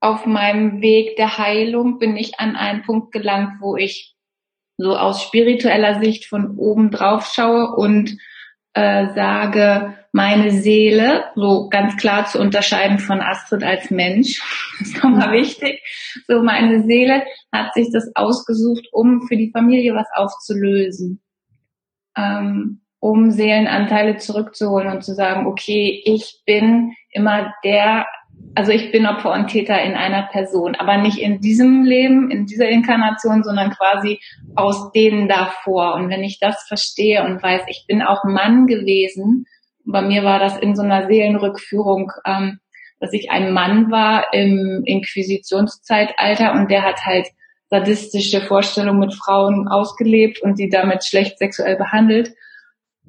auf 0.00 0.24
meinem 0.24 0.80
Weg 0.80 1.16
der 1.16 1.36
Heilung 1.36 1.98
bin 1.98 2.16
ich 2.16 2.40
an 2.40 2.56
einen 2.56 2.84
Punkt 2.84 3.12
gelangt, 3.12 3.60
wo 3.60 3.76
ich 3.76 4.14
so 4.78 4.96
aus 4.96 5.22
spiritueller 5.22 6.00
Sicht 6.00 6.24
von 6.24 6.56
oben 6.56 6.90
drauf 6.90 7.30
schaue 7.34 7.74
und 7.74 8.16
äh, 8.78 9.12
sage, 9.14 9.94
meine 10.12 10.52
Seele, 10.52 11.24
so 11.34 11.68
ganz 11.68 11.96
klar 11.96 12.26
zu 12.26 12.40
unterscheiden 12.40 12.98
von 12.98 13.20
Astrid 13.20 13.64
als 13.64 13.90
Mensch, 13.90 14.40
ist 14.80 15.02
nochmal 15.02 15.32
wichtig, 15.32 15.82
so 16.28 16.42
meine 16.42 16.84
Seele 16.84 17.24
hat 17.52 17.74
sich 17.74 17.88
das 17.92 18.10
ausgesucht, 18.14 18.86
um 18.92 19.22
für 19.26 19.36
die 19.36 19.50
Familie 19.50 19.94
was 19.94 20.06
aufzulösen, 20.14 21.20
ähm, 22.16 22.82
um 23.00 23.32
Seelenanteile 23.32 24.16
zurückzuholen 24.18 24.88
und 24.92 25.02
zu 25.02 25.14
sagen, 25.14 25.46
okay, 25.46 26.00
ich 26.04 26.40
bin 26.46 26.92
immer 27.10 27.52
der 27.64 28.06
also 28.54 28.72
ich 28.72 28.90
bin 28.90 29.06
Opfer 29.06 29.32
und 29.32 29.46
Täter 29.46 29.80
in 29.82 29.94
einer 29.94 30.24
Person, 30.32 30.74
aber 30.74 30.96
nicht 30.98 31.18
in 31.18 31.40
diesem 31.40 31.84
Leben, 31.84 32.28
in 32.30 32.46
dieser 32.46 32.68
Inkarnation, 32.68 33.44
sondern 33.44 33.70
quasi 33.70 34.18
aus 34.56 34.90
denen 34.90 35.28
davor. 35.28 35.94
Und 35.94 36.10
wenn 36.10 36.24
ich 36.24 36.40
das 36.40 36.64
verstehe 36.66 37.24
und 37.24 37.40
weiß, 37.40 37.62
ich 37.68 37.84
bin 37.86 38.02
auch 38.02 38.24
Mann 38.24 38.66
gewesen, 38.66 39.46
bei 39.84 40.02
mir 40.02 40.24
war 40.24 40.38
das 40.40 40.58
in 40.58 40.74
so 40.74 40.82
einer 40.82 41.06
Seelenrückführung, 41.06 42.10
ähm, 42.24 42.58
dass 43.00 43.12
ich 43.12 43.30
ein 43.30 43.52
Mann 43.52 43.92
war 43.92 44.32
im 44.32 44.82
Inquisitionszeitalter 44.84 46.52
und 46.52 46.68
der 46.68 46.82
hat 46.82 47.04
halt 47.04 47.28
sadistische 47.70 48.40
Vorstellungen 48.40 48.98
mit 48.98 49.14
Frauen 49.14 49.68
ausgelebt 49.68 50.42
und 50.42 50.58
die 50.58 50.68
damit 50.68 51.04
schlecht 51.04 51.38
sexuell 51.38 51.76
behandelt. 51.76 52.34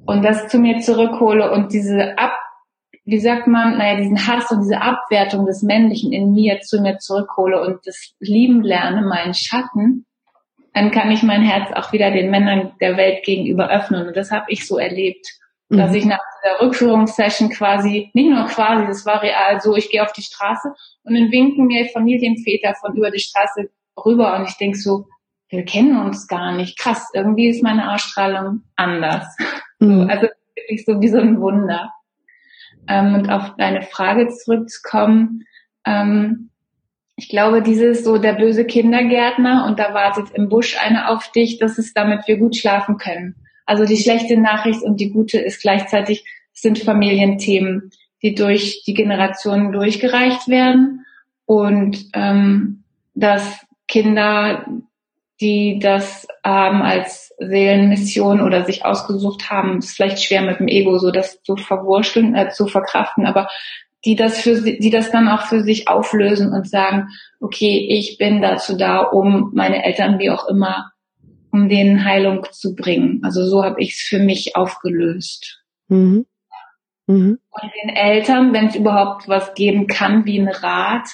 Und 0.06 0.24
das 0.24 0.48
zu 0.48 0.58
mir 0.58 0.78
zurückhole 0.78 1.50
und 1.50 1.72
diese 1.72 2.16
Ab 2.18 2.32
wie 3.10 3.18
sagt 3.18 3.48
man, 3.48 3.76
naja, 3.76 3.96
diesen 3.96 4.26
Hass 4.26 4.52
und 4.52 4.60
diese 4.60 4.80
Abwertung 4.80 5.44
des 5.44 5.62
Männlichen 5.62 6.12
in 6.12 6.32
mir 6.32 6.60
zu 6.60 6.80
mir 6.80 6.98
zurückhole 6.98 7.60
und 7.60 7.80
das 7.84 8.14
lieben 8.20 8.62
lerne, 8.62 9.02
meinen 9.02 9.34
Schatten, 9.34 10.06
dann 10.72 10.92
kann 10.92 11.10
ich 11.10 11.24
mein 11.24 11.42
Herz 11.42 11.72
auch 11.74 11.92
wieder 11.92 12.12
den 12.12 12.30
Männern 12.30 12.72
der 12.80 12.96
Welt 12.96 13.24
gegenüber 13.24 13.68
öffnen. 13.68 14.06
Und 14.06 14.16
das 14.16 14.30
habe 14.30 14.46
ich 14.48 14.66
so 14.66 14.78
erlebt. 14.78 15.26
Mhm. 15.68 15.78
Dass 15.78 15.94
ich 15.94 16.04
nach 16.04 16.20
der 16.44 16.64
Rückführungssession 16.64 17.50
quasi, 17.50 18.10
nicht 18.14 18.30
nur 18.30 18.46
quasi, 18.46 18.86
das 18.86 19.04
war 19.04 19.22
real 19.22 19.60
so, 19.60 19.74
ich 19.74 19.90
gehe 19.90 20.02
auf 20.02 20.12
die 20.12 20.22
Straße 20.22 20.72
und 21.02 21.14
dann 21.14 21.32
winken 21.32 21.66
mir 21.66 21.86
Familienväter 21.86 22.74
von 22.80 22.96
über 22.96 23.10
die 23.10 23.18
Straße 23.18 23.70
rüber 24.04 24.36
und 24.36 24.48
ich 24.48 24.56
denk 24.56 24.76
so, 24.76 25.06
wir 25.48 25.64
kennen 25.64 25.96
uns 25.96 26.28
gar 26.28 26.52
nicht. 26.52 26.78
Krass, 26.78 27.08
irgendwie 27.12 27.48
ist 27.48 27.62
meine 27.62 27.92
Ausstrahlung 27.92 28.62
anders. 28.76 29.26
Mhm. 29.80 30.08
Also 30.08 30.28
wirklich 30.54 30.84
so 30.84 31.00
wie 31.00 31.08
so 31.08 31.18
ein 31.18 31.40
Wunder. 31.40 31.90
Ähm, 32.88 33.14
und 33.14 33.30
auf 33.30 33.56
deine 33.56 33.82
Frage 33.82 34.28
zurückzukommen, 34.28 35.44
ähm, 35.86 36.50
ich 37.16 37.28
glaube, 37.28 37.60
dieses 37.60 38.02
so 38.02 38.16
der 38.16 38.32
böse 38.32 38.64
Kindergärtner 38.64 39.66
und 39.66 39.78
da 39.78 39.92
wartet 39.92 40.30
im 40.32 40.48
Busch 40.48 40.78
einer 40.80 41.10
auf 41.10 41.30
dich, 41.32 41.58
das 41.58 41.76
ist 41.76 41.94
damit 41.94 42.26
wir 42.26 42.38
gut 42.38 42.56
schlafen 42.56 42.96
können. 42.96 43.34
Also 43.66 43.84
die 43.84 43.98
schlechte 43.98 44.40
Nachricht 44.40 44.82
und 44.82 45.00
die 45.00 45.10
gute 45.10 45.38
ist 45.38 45.60
gleichzeitig, 45.60 46.24
sind 46.52 46.78
Familienthemen, 46.78 47.90
die 48.22 48.34
durch 48.34 48.84
die 48.86 48.94
Generationen 48.94 49.70
durchgereicht 49.72 50.48
werden 50.48 51.04
und 51.44 52.06
ähm, 52.14 52.84
dass 53.14 53.66
Kinder, 53.86 54.66
die 55.40 55.78
das 55.80 56.26
haben 56.44 56.82
als 56.82 57.34
Seelenmission 57.38 58.42
oder 58.42 58.64
sich 58.64 58.84
ausgesucht 58.84 59.50
haben, 59.50 59.78
ist 59.78 59.96
vielleicht 59.96 60.22
schwer 60.22 60.42
mit 60.42 60.60
dem 60.60 60.68
Ego 60.68 60.98
so 60.98 61.10
das 61.10 61.42
zu 61.42 61.56
verwurschteln, 61.56 62.34
äh, 62.34 62.50
zu 62.50 62.66
verkraften, 62.66 63.26
aber 63.26 63.48
die 64.04 64.14
das 64.14 64.40
für 64.40 64.56
sie, 64.56 64.78
die 64.78 64.90
das 64.90 65.10
dann 65.10 65.28
auch 65.28 65.42
für 65.42 65.62
sich 65.62 65.88
auflösen 65.88 66.52
und 66.52 66.68
sagen, 66.68 67.08
okay, 67.40 67.86
ich 67.90 68.18
bin 68.18 68.40
dazu 68.40 68.76
da, 68.76 69.00
um 69.00 69.50
meine 69.54 69.84
Eltern 69.84 70.18
wie 70.18 70.30
auch 70.30 70.48
immer, 70.48 70.90
um 71.52 71.68
denen 71.68 72.04
Heilung 72.04 72.46
zu 72.50 72.74
bringen. 72.74 73.20
Also 73.22 73.46
so 73.46 73.64
habe 73.64 73.80
ich 73.82 73.92
es 73.92 74.00
für 74.00 74.18
mich 74.18 74.56
aufgelöst. 74.56 75.62
Mhm. 75.88 76.26
Mhm. 77.06 77.38
Und 77.50 77.70
den 77.82 77.94
Eltern, 77.94 78.52
wenn 78.52 78.66
es 78.66 78.76
überhaupt 78.76 79.28
was 79.28 79.54
geben 79.54 79.86
kann, 79.86 80.24
wie 80.24 80.38
ein 80.38 80.48
Rat, 80.48 81.08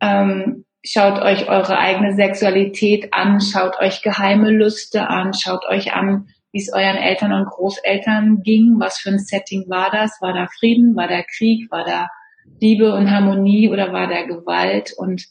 ähm, 0.00 0.64
schaut 0.84 1.20
euch 1.20 1.48
eure 1.48 1.78
eigene 1.78 2.14
Sexualität 2.14 3.12
an, 3.12 3.40
schaut 3.40 3.78
euch 3.80 4.02
geheime 4.02 4.50
Lüste 4.50 5.08
an, 5.08 5.32
schaut 5.34 5.64
euch 5.68 5.92
an, 5.92 6.28
wie 6.52 6.58
es 6.58 6.72
euren 6.72 6.96
Eltern 6.96 7.32
und 7.32 7.46
Großeltern 7.46 8.42
ging, 8.42 8.76
was 8.78 8.98
für 8.98 9.10
ein 9.10 9.18
Setting 9.18 9.66
war 9.68 9.90
das, 9.90 10.20
war 10.20 10.32
da 10.32 10.46
Frieden, 10.58 10.96
war 10.96 11.06
da 11.06 11.22
Krieg, 11.22 11.70
war 11.70 11.84
da 11.84 12.08
Liebe 12.60 12.92
und 12.94 13.10
Harmonie 13.10 13.68
oder 13.68 13.92
war 13.92 14.08
da 14.08 14.22
Gewalt? 14.22 14.92
Und 14.96 15.26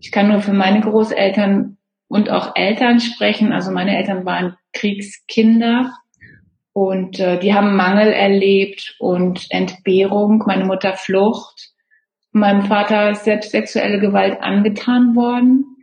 ich 0.00 0.10
kann 0.10 0.28
nur 0.28 0.40
für 0.40 0.52
meine 0.52 0.80
Großeltern 0.80 1.78
und 2.08 2.30
auch 2.30 2.56
Eltern 2.56 3.00
sprechen. 3.00 3.52
Also 3.52 3.70
meine 3.70 3.96
Eltern 3.96 4.24
waren 4.26 4.56
Kriegskinder 4.72 5.92
und 6.72 7.20
äh, 7.20 7.38
die 7.38 7.54
haben 7.54 7.76
Mangel 7.76 8.12
erlebt 8.12 8.96
und 8.98 9.46
Entbehrung, 9.50 10.42
meine 10.46 10.64
Mutter 10.64 10.94
Flucht. 10.94 11.73
Meinem 12.34 12.62
Vater 12.62 13.10
ist 13.10 13.24
selbst 13.24 13.52
sexuelle 13.52 14.00
Gewalt 14.00 14.42
angetan 14.42 15.14
worden. 15.14 15.76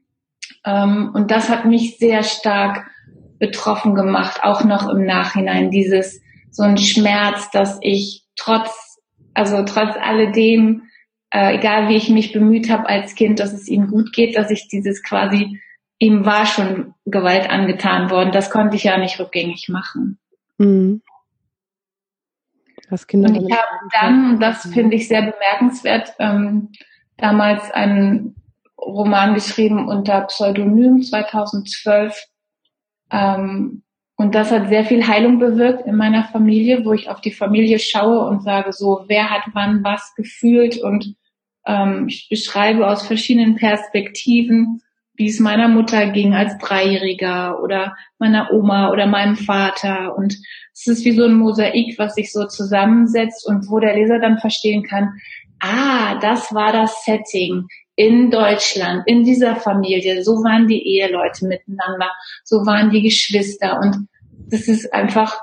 Ähm, 0.66 1.12
und 1.14 1.32
das 1.32 1.50
hat 1.50 1.66
mich 1.66 1.98
sehr 1.98 2.24
stark 2.24 2.86
betroffen 3.40 3.96
gemacht, 3.96 4.42
auch 4.44 4.66
noch 4.66 4.88
im 4.90 5.06
Nachhinein. 5.06 5.72
Dieses, 5.72 6.22
so 6.52 6.64
ein 6.64 6.78
Schmerz, 6.78 7.50
dass 7.52 7.80
ich 7.82 8.26
trotz, 8.36 9.00
also 9.34 9.64
trotz 9.64 9.96
alledem, 10.02 10.84
äh, 11.34 11.56
egal 11.58 11.88
wie 11.88 11.96
ich 11.96 12.10
mich 12.10 12.34
bemüht 12.34 12.70
habe 12.70 12.88
als 12.88 13.16
Kind, 13.16 13.40
dass 13.40 13.54
es 13.54 13.70
ihm 13.70 13.88
gut 13.88 14.12
geht, 14.12 14.36
dass 14.36 14.52
ich 14.52 14.68
dieses 14.68 15.02
quasi, 15.04 15.58
ihm 16.00 16.26
war 16.26 16.46
schon 16.46 16.94
Gewalt 17.06 17.50
angetan 17.50 18.12
worden, 18.12 18.34
das 18.34 18.50
konnte 18.50 18.76
ich 18.76 18.84
ja 18.84 18.98
nicht 18.98 19.20
rückgängig 19.20 19.70
machen. 19.70 20.20
Mhm. 20.58 21.02
Was 22.92 23.08
Kinder 23.08 23.30
und 23.30 23.36
ich 23.38 23.52
habe 23.52 23.90
dann, 24.00 24.40
das 24.40 24.68
finde 24.68 24.98
ich 24.98 25.08
sehr 25.08 25.22
bemerkenswert, 25.22 26.14
ähm, 26.20 26.70
damals 27.18 27.72
einen 27.72 28.36
Roman 28.78 29.34
geschrieben 29.34 29.88
unter 29.88 30.22
Pseudonym 30.22 31.02
2012. 31.02 32.28
Ähm, 33.12 33.84
und 34.18 34.36
das 34.36 34.52
hat 34.52 34.68
sehr 34.68 34.84
viel 34.86 35.08
Heilung 35.08 35.40
bewirkt 35.40 35.88
in 35.88 35.96
meiner 35.96 36.26
Familie, 36.26 36.84
wo 36.86 36.94
ich 36.94 37.10
auf 37.10 37.22
die 37.22 37.32
Familie 37.32 37.80
schaue 37.80 38.28
und 38.28 38.44
sage 38.44 38.74
so, 38.74 39.06
wer 39.08 39.30
hat 39.30 39.44
wann 39.54 39.84
was 39.84 40.14
gefühlt 40.16 40.78
und 40.78 41.16
ähm, 41.66 42.08
ich 42.08 42.28
beschreibe 42.30 42.88
aus 42.88 43.08
verschiedenen 43.08 43.56
Perspektiven, 43.56 44.82
wie 45.14 45.28
es 45.28 45.40
meiner 45.40 45.68
Mutter 45.68 46.08
ging 46.08 46.34
als 46.34 46.58
Dreijähriger 46.58 47.62
oder 47.62 47.96
meiner 48.18 48.52
Oma 48.52 48.92
oder 48.92 49.08
meinem 49.08 49.36
Vater. 49.36 50.16
Und 50.16 50.38
es 50.74 50.88
ist 50.88 51.06
wie 51.06 51.12
so 51.12 51.26
ein 51.26 51.36
Mosaik, 51.36 51.98
was 52.00 52.16
sich 52.16 52.32
so 52.32 52.48
zusammensetzt 52.48 53.48
und 53.48 53.70
wo 53.70 53.80
der 53.80 53.96
Leser 53.96 54.20
dann 54.20 54.40
verstehen 54.40 54.84
kann, 54.84 55.10
ah, 55.60 56.18
das 56.20 56.54
war 56.54 56.72
das 56.72 57.04
Setting 57.06 57.68
in 57.96 58.32
Deutschland, 58.32 59.04
in 59.06 59.24
dieser 59.24 59.56
Familie. 59.56 60.24
So 60.24 60.32
waren 60.44 60.68
die 60.68 60.82
Eheleute 60.82 61.46
miteinander, 61.46 62.10
so 62.44 62.66
waren 62.66 62.90
die 62.90 63.02
Geschwister. 63.02 63.80
Und 63.80 64.08
das 64.50 64.68
ist 64.68 64.94
einfach 64.94 65.40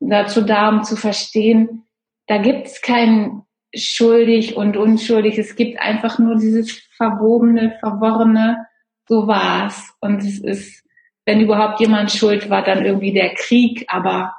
dazu 0.00 0.42
da, 0.42 0.68
um 0.68 0.82
zu 0.82 0.96
verstehen, 0.96 1.84
da 2.26 2.38
gibt 2.38 2.66
es 2.66 2.82
kein 2.82 3.42
schuldig 3.74 4.56
und 4.56 4.76
unschuldig. 4.76 5.38
Es 5.38 5.56
gibt 5.56 5.80
einfach 5.80 6.18
nur 6.18 6.36
dieses 6.36 6.72
verwobene, 6.96 7.76
verworrene, 7.80 8.66
so 9.08 9.26
war's. 9.26 9.94
Und 10.00 10.22
es 10.22 10.38
ist, 10.38 10.84
wenn 11.24 11.40
überhaupt 11.40 11.80
jemand 11.80 12.12
schuld 12.12 12.50
war, 12.50 12.64
dann 12.64 12.84
irgendwie 12.84 13.12
der 13.12 13.34
Krieg, 13.34 13.84
aber 13.88 14.34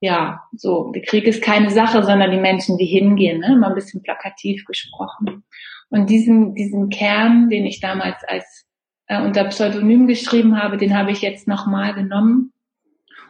ja, 0.00 0.42
so, 0.52 0.90
der 0.90 1.02
Krieg 1.02 1.24
ist 1.24 1.42
keine 1.42 1.70
Sache, 1.70 2.02
sondern 2.02 2.32
die 2.32 2.40
Menschen, 2.40 2.76
die 2.76 2.86
hingehen, 2.86 3.38
ne? 3.38 3.56
mal 3.56 3.68
ein 3.68 3.74
bisschen 3.76 4.02
plakativ 4.02 4.64
gesprochen. 4.64 5.44
Und 5.90 6.10
diesen, 6.10 6.54
diesen 6.54 6.88
Kern, 6.88 7.48
den 7.48 7.66
ich 7.66 7.78
damals 7.78 8.24
als 8.26 8.66
äh, 9.06 9.22
unter 9.22 9.44
Pseudonym 9.44 10.08
geschrieben 10.08 10.60
habe, 10.60 10.76
den 10.76 10.96
habe 10.96 11.12
ich 11.12 11.22
jetzt 11.22 11.46
nochmal 11.46 11.94
genommen 11.94 12.52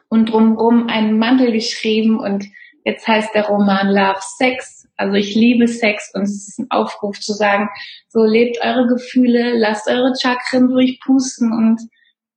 und 0.08 0.30
drumherum 0.30 0.88
einen 0.88 1.18
Mantel 1.18 1.52
geschrieben 1.52 2.18
und 2.18 2.46
jetzt 2.84 3.06
heißt 3.06 3.34
der 3.34 3.46
Roman 3.46 3.88
Love 3.88 4.20
Sex. 4.20 4.81
Also 5.02 5.14
ich 5.14 5.34
liebe 5.34 5.66
Sex 5.66 6.12
und 6.14 6.22
es 6.22 6.48
ist 6.48 6.60
ein 6.60 6.70
Aufruf 6.70 7.18
zu 7.18 7.32
sagen, 7.32 7.68
so 8.08 8.22
lebt 8.22 8.58
eure 8.62 8.86
Gefühle, 8.86 9.58
lasst 9.58 9.88
eure 9.88 10.12
Chakren 10.16 10.68
durchpusten 10.68 11.52
und 11.52 11.80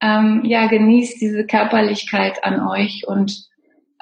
ähm, 0.02 0.42
ja, 0.46 0.66
genießt 0.66 1.22
diese 1.22 1.46
Körperlichkeit 1.46 2.44
an 2.44 2.68
euch 2.68 3.04
und 3.06 3.38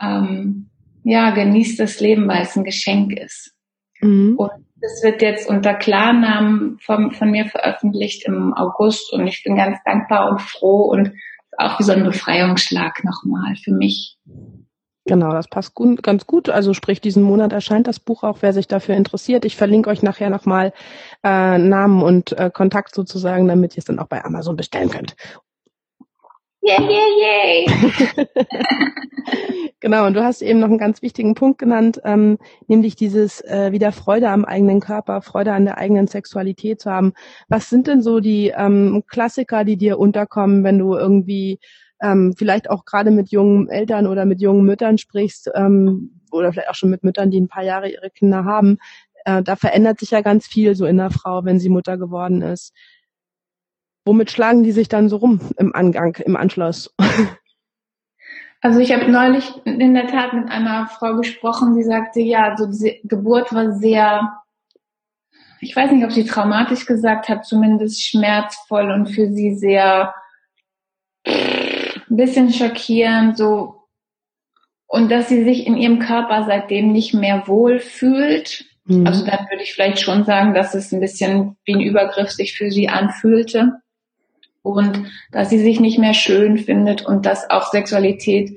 ähm, 0.02 0.70
ja, 1.04 1.32
genießt 1.32 1.78
das 1.78 2.00
Leben, 2.00 2.26
weil 2.30 2.44
es 2.44 2.56
ein 2.56 2.64
Geschenk 2.64 3.12
ist. 3.20 3.54
Mhm. 4.00 4.36
Und 4.38 4.52
das 4.80 5.04
wird 5.04 5.22
jetzt 5.22 5.50
unter 5.50 5.74
Klarnamen 5.74 6.80
von, 6.80 7.12
von 7.12 7.32
mir 7.32 7.46
veröffentlicht 7.48 8.26
im 8.26 8.54
August 8.54 9.12
und 9.12 9.28
ich 9.28 9.44
bin 9.44 9.58
ganz 9.58 9.78
dankbar 9.84 10.32
und 10.32 10.40
froh 10.40 10.84
und 10.90 11.12
auch 11.58 11.80
wie 11.80 11.84
so 11.84 11.92
ein 11.92 12.06
Befreiungsschlag 12.06 13.04
nochmal 13.04 13.56
für 13.62 13.74
mich. 13.74 14.18
Genau, 15.06 15.32
das 15.34 15.50
passt 15.50 15.74
gut, 15.74 16.02
ganz 16.02 16.26
gut. 16.26 16.50
Also 16.50 16.74
sprich, 16.74 17.02
diesen 17.02 17.24
Monat 17.24 17.52
erscheint 17.52 17.88
das 17.88 18.00
Buch 18.00 18.24
auch, 18.24 18.38
wer 18.40 18.54
sich 18.54 18.68
dafür 18.68 18.96
interessiert. 18.96 19.44
Ich 19.44 19.58
verlinke 19.58 19.90
euch 19.90 20.02
nachher 20.02 20.30
nochmal 20.30 20.72
äh, 21.24 21.58
Namen 21.58 22.02
und 22.02 22.32
äh, 22.40 22.50
Kontakt 22.50 22.96
sozusagen, 22.96 23.48
damit 23.48 23.76
ihr 23.76 23.80
es 23.80 23.86
dann 23.86 24.00
auch 24.00 24.08
bei 24.08 24.24
Amazon 24.24 24.56
bestellen 24.56 24.90
könnt. 24.90 25.16
Yay, 26.62 26.80
yay, 26.80 27.66
yay. 27.68 28.28
genau, 29.82 30.08
und 30.08 30.14
du 30.14 30.24
hast 30.24 30.42
eben 30.42 30.60
noch 30.60 30.70
einen 30.70 30.78
ganz 30.78 31.02
wichtigen 31.02 31.36
Punkt 31.36 31.60
genannt, 31.60 32.00
ähm, 32.06 32.38
nämlich 32.68 32.96
dieses 32.96 33.42
äh, 33.42 33.74
wieder 33.74 33.92
Freude 33.92 34.30
am 34.30 34.46
eigenen 34.46 34.80
Körper, 34.80 35.22
Freude 35.22 35.52
an 35.52 35.66
der 35.66 35.78
eigenen 35.78 36.08
Sexualität 36.08 36.80
zu 36.80 36.90
haben. 36.90 37.12
Was 37.50 37.70
sind 37.70 37.88
denn 37.88 38.02
so 38.02 38.22
die 38.22 38.54
ähm, 38.56 39.04
Klassiker, 39.10 39.66
die 39.66 39.76
dir 39.76 40.00
unterkommen, 40.00 40.64
wenn 40.64 40.80
du 40.80 40.96
irgendwie 40.96 41.60
ähm, 42.04 42.36
vielleicht 42.38 42.70
auch 42.70 42.86
gerade 42.86 43.10
mit 43.10 43.32
jungen 43.32 43.70
Eltern 43.70 44.06
oder 44.06 44.26
mit 44.26 44.42
jungen 44.42 44.66
Müttern 44.66 44.98
sprichst 44.98 45.50
ähm, 45.56 46.22
oder 46.32 46.52
vielleicht 46.52 46.70
auch 46.70 46.76
schon 46.76 46.90
mit 46.90 47.04
Müttern, 47.04 47.32
die 47.32 47.40
ein 47.40 47.48
paar 47.48 47.64
Jahre 47.64 47.90
ihre 47.90 48.10
Kinder 48.10 48.46
haben? 48.46 48.78
Äh, 49.26 49.42
da 49.42 49.56
verändert 49.56 50.00
sich 50.00 50.12
ja 50.12 50.22
ganz 50.22 50.46
viel 50.46 50.76
so 50.76 50.86
in 50.86 50.98
der 50.98 51.10
Frau, 51.10 51.46
wenn 51.46 51.60
sie 51.60 51.70
Mutter 51.70 51.98
geworden 51.98 52.42
ist. 52.42 52.74
Womit 54.06 54.32
schlagen 54.32 54.64
die 54.64 54.74
sich 54.74 54.90
dann 54.90 55.08
so 55.08 55.16
rum 55.16 55.40
im 55.58 55.74
Angang, 55.74 56.18
im 56.26 56.36
Anschluss? 56.36 56.94
Also 58.66 58.80
ich 58.80 58.94
habe 58.94 59.12
neulich 59.12 59.54
in 59.66 59.94
der 59.94 60.08
Tat 60.08 60.32
mit 60.32 60.50
einer 60.50 60.88
Frau 60.88 61.18
gesprochen, 61.18 61.76
die 61.76 61.84
sagte, 61.84 62.22
ja, 62.22 62.56
so 62.56 62.66
diese 62.66 62.96
Geburt 63.04 63.54
war 63.54 63.74
sehr, 63.74 64.38
ich 65.60 65.76
weiß 65.76 65.92
nicht, 65.92 66.06
ob 66.06 66.14
sie 66.14 66.24
traumatisch 66.24 66.86
gesagt 66.86 67.28
hat, 67.28 67.46
zumindest 67.46 68.02
schmerzvoll 68.02 68.90
und 68.90 69.08
für 69.08 69.28
sie 69.34 69.56
sehr 69.56 70.14
ein 72.14 72.18
bisschen 72.18 72.54
schockierend, 72.54 73.38
so 73.38 73.84
und 74.88 75.10
dass 75.10 75.28
sie 75.28 75.44
sich 75.44 75.66
in 75.66 75.76
ihrem 75.76 75.98
Körper 75.98 76.46
seitdem 76.46 76.92
nicht 76.92 77.16
mehr 77.16 77.48
wohl 77.48 77.80
fühlt. 77.80 78.66
Mhm. 78.86 79.08
Also 79.08 79.26
dann 79.26 79.48
würde 79.50 79.64
ich 79.64 79.74
vielleicht 79.74 80.00
schon 80.00 80.24
sagen, 80.24 80.54
dass 80.54 80.76
es 80.76 80.92
ein 80.92 81.00
bisschen 81.00 81.58
wie 81.66 81.74
ein 81.74 81.82
Übergriff 81.82 82.30
sich 82.30 82.56
für 82.56 82.70
sie 82.70 82.90
anfühlte 82.90 83.72
und 84.62 85.08
dass 85.32 85.50
sie 85.50 85.58
sich 85.58 85.80
nicht 85.80 85.98
mehr 85.98 86.14
schön 86.14 86.60
findet 86.60 87.04
und 87.04 87.26
dass 87.26 87.50
auch 87.50 87.72
Sexualität 87.72 88.52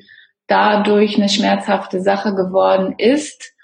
dadurch 0.47 1.17
eine 1.17 1.31
schmerzhafte 1.31 2.03
Sache 2.03 2.35
geworden 2.35 2.95
ist 2.99 3.55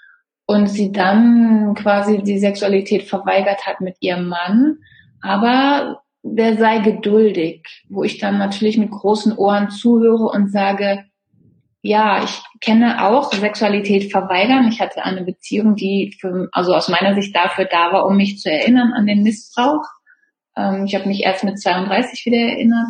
und 0.47 0.67
sie 0.67 0.91
dann 0.91 1.75
quasi 1.75 2.23
die 2.23 2.39
Sexualität 2.39 3.03
verweigert 3.03 3.67
hat 3.67 3.81
mit 3.81 3.97
ihrem 3.99 4.27
Mann. 4.27 4.79
Aber 5.21 6.02
der 6.23 6.57
sei 6.57 6.79
geduldig, 6.79 7.63
wo 7.89 8.03
ich 8.03 8.17
dann 8.17 8.37
natürlich 8.37 8.77
mit 8.77 8.89
großen 8.89 9.37
Ohren 9.37 9.69
zuhöre 9.69 10.25
und 10.25 10.51
sage, 10.51 11.03
ja, 11.81 12.23
ich 12.23 12.41
kenne 12.61 13.05
auch 13.05 13.33
Sexualität 13.33 14.09
verweigern. 14.09 14.69
Ich 14.69 14.79
hatte 14.79 15.03
eine 15.03 15.23
Beziehung, 15.23 15.75
die 15.75 16.15
für, 16.19 16.47
also 16.53 16.73
aus 16.73 16.87
meiner 16.87 17.13
Sicht 17.13 17.35
dafür 17.35 17.65
da 17.65 17.91
war, 17.91 18.05
um 18.05 18.15
mich 18.15 18.39
zu 18.39 18.49
erinnern 18.49 18.93
an 18.93 19.05
den 19.05 19.21
Missbrauch. 19.21 19.83
Ähm, 20.55 20.85
ich 20.85 20.95
habe 20.95 21.09
mich 21.09 21.23
erst 21.23 21.43
mit 21.43 21.59
32 21.59 22.25
wieder 22.25 22.37
erinnert. 22.37 22.87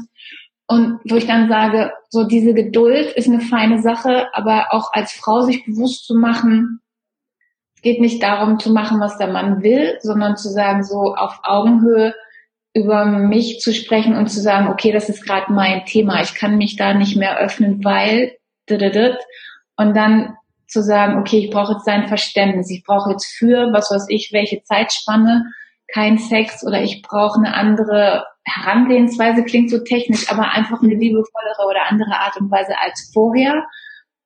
Und 0.68 1.00
wo 1.10 1.16
ich 1.16 1.26
dann 1.26 1.50
sage, 1.50 1.92
so 2.10 2.24
diese 2.26 2.54
Geduld 2.54 3.12
ist 3.14 3.28
eine 3.28 3.42
feine 3.42 3.82
Sache, 3.82 4.28
aber 4.34 4.68
auch 4.70 4.94
als 4.94 5.12
Frau 5.12 5.42
sich 5.42 5.66
bewusst 5.66 6.06
zu 6.06 6.16
machen, 6.16 6.80
geht 7.82 8.00
nicht 8.00 8.22
darum 8.22 8.60
zu 8.60 8.72
machen, 8.72 9.00
was 9.00 9.18
der 9.18 9.28
Mann 9.28 9.64
will, 9.64 9.98
sondern 10.02 10.38
zu 10.38 10.50
sagen, 10.50 10.84
so 10.84 11.16
auf 11.16 11.40
Augenhöhe 11.44 12.14
über 12.74 13.06
mich 13.06 13.60
zu 13.60 13.74
sprechen 13.74 14.16
und 14.16 14.28
zu 14.28 14.42
sagen, 14.42 14.68
okay, 14.68 14.92
das 14.92 15.10
ist 15.10 15.26
gerade 15.26 15.52
mein 15.54 15.86
Thema, 15.86 16.22
ich 16.22 16.34
kann 16.34 16.58
mich 16.58 16.76
da 16.76 16.94
nicht 16.94 17.16
mehr 17.16 17.38
öffnen, 17.38 17.84
weil 17.84 18.38
und 19.78 19.96
dann 19.96 20.38
zu 20.68 20.82
sagen, 20.82 21.20
okay, 21.20 21.38
ich 21.40 21.52
brauche 21.52 21.74
jetzt 21.74 21.86
sein 21.86 22.08
Verständnis, 22.08 22.72
ich 22.72 22.84
brauche 22.84 23.12
jetzt 23.12 23.26
für, 23.26 23.72
was 23.74 23.92
weiß 23.92 24.06
ich, 24.10 24.32
welche 24.32 24.64
Zeitspanne, 24.64 25.46
kein 25.94 26.18
Sex 26.18 26.66
oder 26.66 26.82
ich 26.82 27.02
brauche 27.02 27.38
eine 27.38 27.54
andere 27.54 28.26
Herangehensweise, 28.46 29.44
klingt 29.44 29.70
so 29.70 29.80
technisch, 29.80 30.32
aber 30.32 30.52
einfach 30.52 30.82
eine 30.82 30.96
liebevollere 30.96 31.68
oder 31.70 31.88
andere 31.90 32.20
Art 32.20 32.38
und 32.38 32.50
Weise 32.50 32.74
als 32.80 33.12
vorher. 33.14 33.66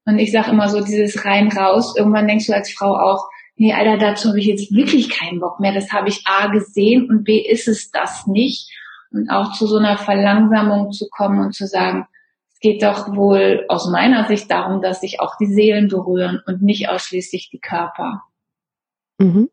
Und 0.06 0.20
ich 0.20 0.32
sage 0.32 0.51
immer 0.51 0.70
so, 0.70 0.82
dieses 0.82 1.25
rein 1.25 1.51
raus, 1.51 1.96
irgendwann 1.98 2.27
denkst 2.27 2.48
du 2.48 2.54
als 2.54 2.72
Frau 2.72 2.96
auch, 2.96 3.27
nee, 3.58 3.74
Alter, 3.74 3.98
dazu 3.98 4.30
habe 4.30 4.40
ich 4.40 4.46
jetzt 4.46 4.74
wirklich 4.74 5.10
keinen 5.10 5.40
Bock 5.40 5.60
mehr. 5.60 5.74
Das 5.74 5.92
habe 5.92 6.10
ich 6.10 6.24
A 6.26 6.48
gesehen 6.48 7.10
und 7.10 7.24
B 7.24 7.40
ist 7.40 7.68
es 7.68 7.92
das 7.92 8.28
nicht. 8.28 8.72
Und 9.12 9.30
auch 9.30 9.54
zu 9.54 9.68
so 9.68 9.78
einer 9.78 9.98
Verlangsamung 9.98 10.92
zu 10.92 11.08
kommen 11.10 11.40
und 11.40 11.54
zu 11.54 11.68
sagen, 11.68 12.08
es 12.52 12.60
geht 12.60 12.84
doch 12.84 13.16
wohl 13.16 13.66
aus 13.70 13.88
meiner 13.90 14.28
Sicht 14.28 14.50
darum, 14.50 14.82
dass 14.82 15.02
sich 15.02 15.20
auch 15.20 15.38
die 15.38 15.46
Seelen 15.46 15.88
berühren 15.90 16.42
und 16.46 16.62
nicht 16.62 16.90
ausschließlich 16.90 17.50
die 17.52 17.60
Körper. 17.60 18.24
Mhm. 19.20 19.50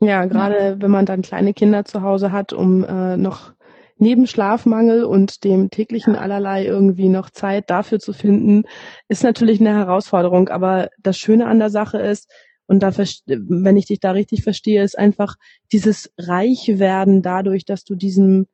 Ja, 0.00 0.26
gerade 0.26 0.58
ja. 0.58 0.80
wenn 0.80 0.90
man 0.90 1.06
dann 1.06 1.22
kleine 1.22 1.54
Kinder 1.54 1.84
zu 1.84 2.02
Hause 2.02 2.32
hat, 2.32 2.52
um 2.52 2.84
äh, 2.84 3.16
noch 3.16 3.52
neben 3.98 4.26
Schlafmangel 4.26 5.04
und 5.04 5.44
dem 5.44 5.70
täglichen 5.70 6.16
allerlei 6.16 6.64
irgendwie 6.64 7.08
noch 7.08 7.30
Zeit 7.30 7.70
dafür 7.70 7.98
zu 7.98 8.12
finden, 8.12 8.64
ist 9.08 9.22
natürlich 9.22 9.60
eine 9.60 9.74
Herausforderung. 9.74 10.48
Aber 10.48 10.90
das 10.98 11.16
Schöne 11.18 11.46
an 11.46 11.58
der 11.58 11.70
Sache 11.70 11.98
ist, 11.98 12.30
und 12.68 12.82
da, 12.82 12.90
wenn 12.96 13.76
ich 13.76 13.86
dich 13.86 14.00
da 14.00 14.10
richtig 14.10 14.42
verstehe, 14.42 14.82
ist 14.82 14.98
einfach 14.98 15.36
dieses 15.70 16.12
Reichwerden 16.18 17.22
dadurch, 17.22 17.64
dass 17.64 17.84
du 17.84 17.94
diesem 17.94 18.46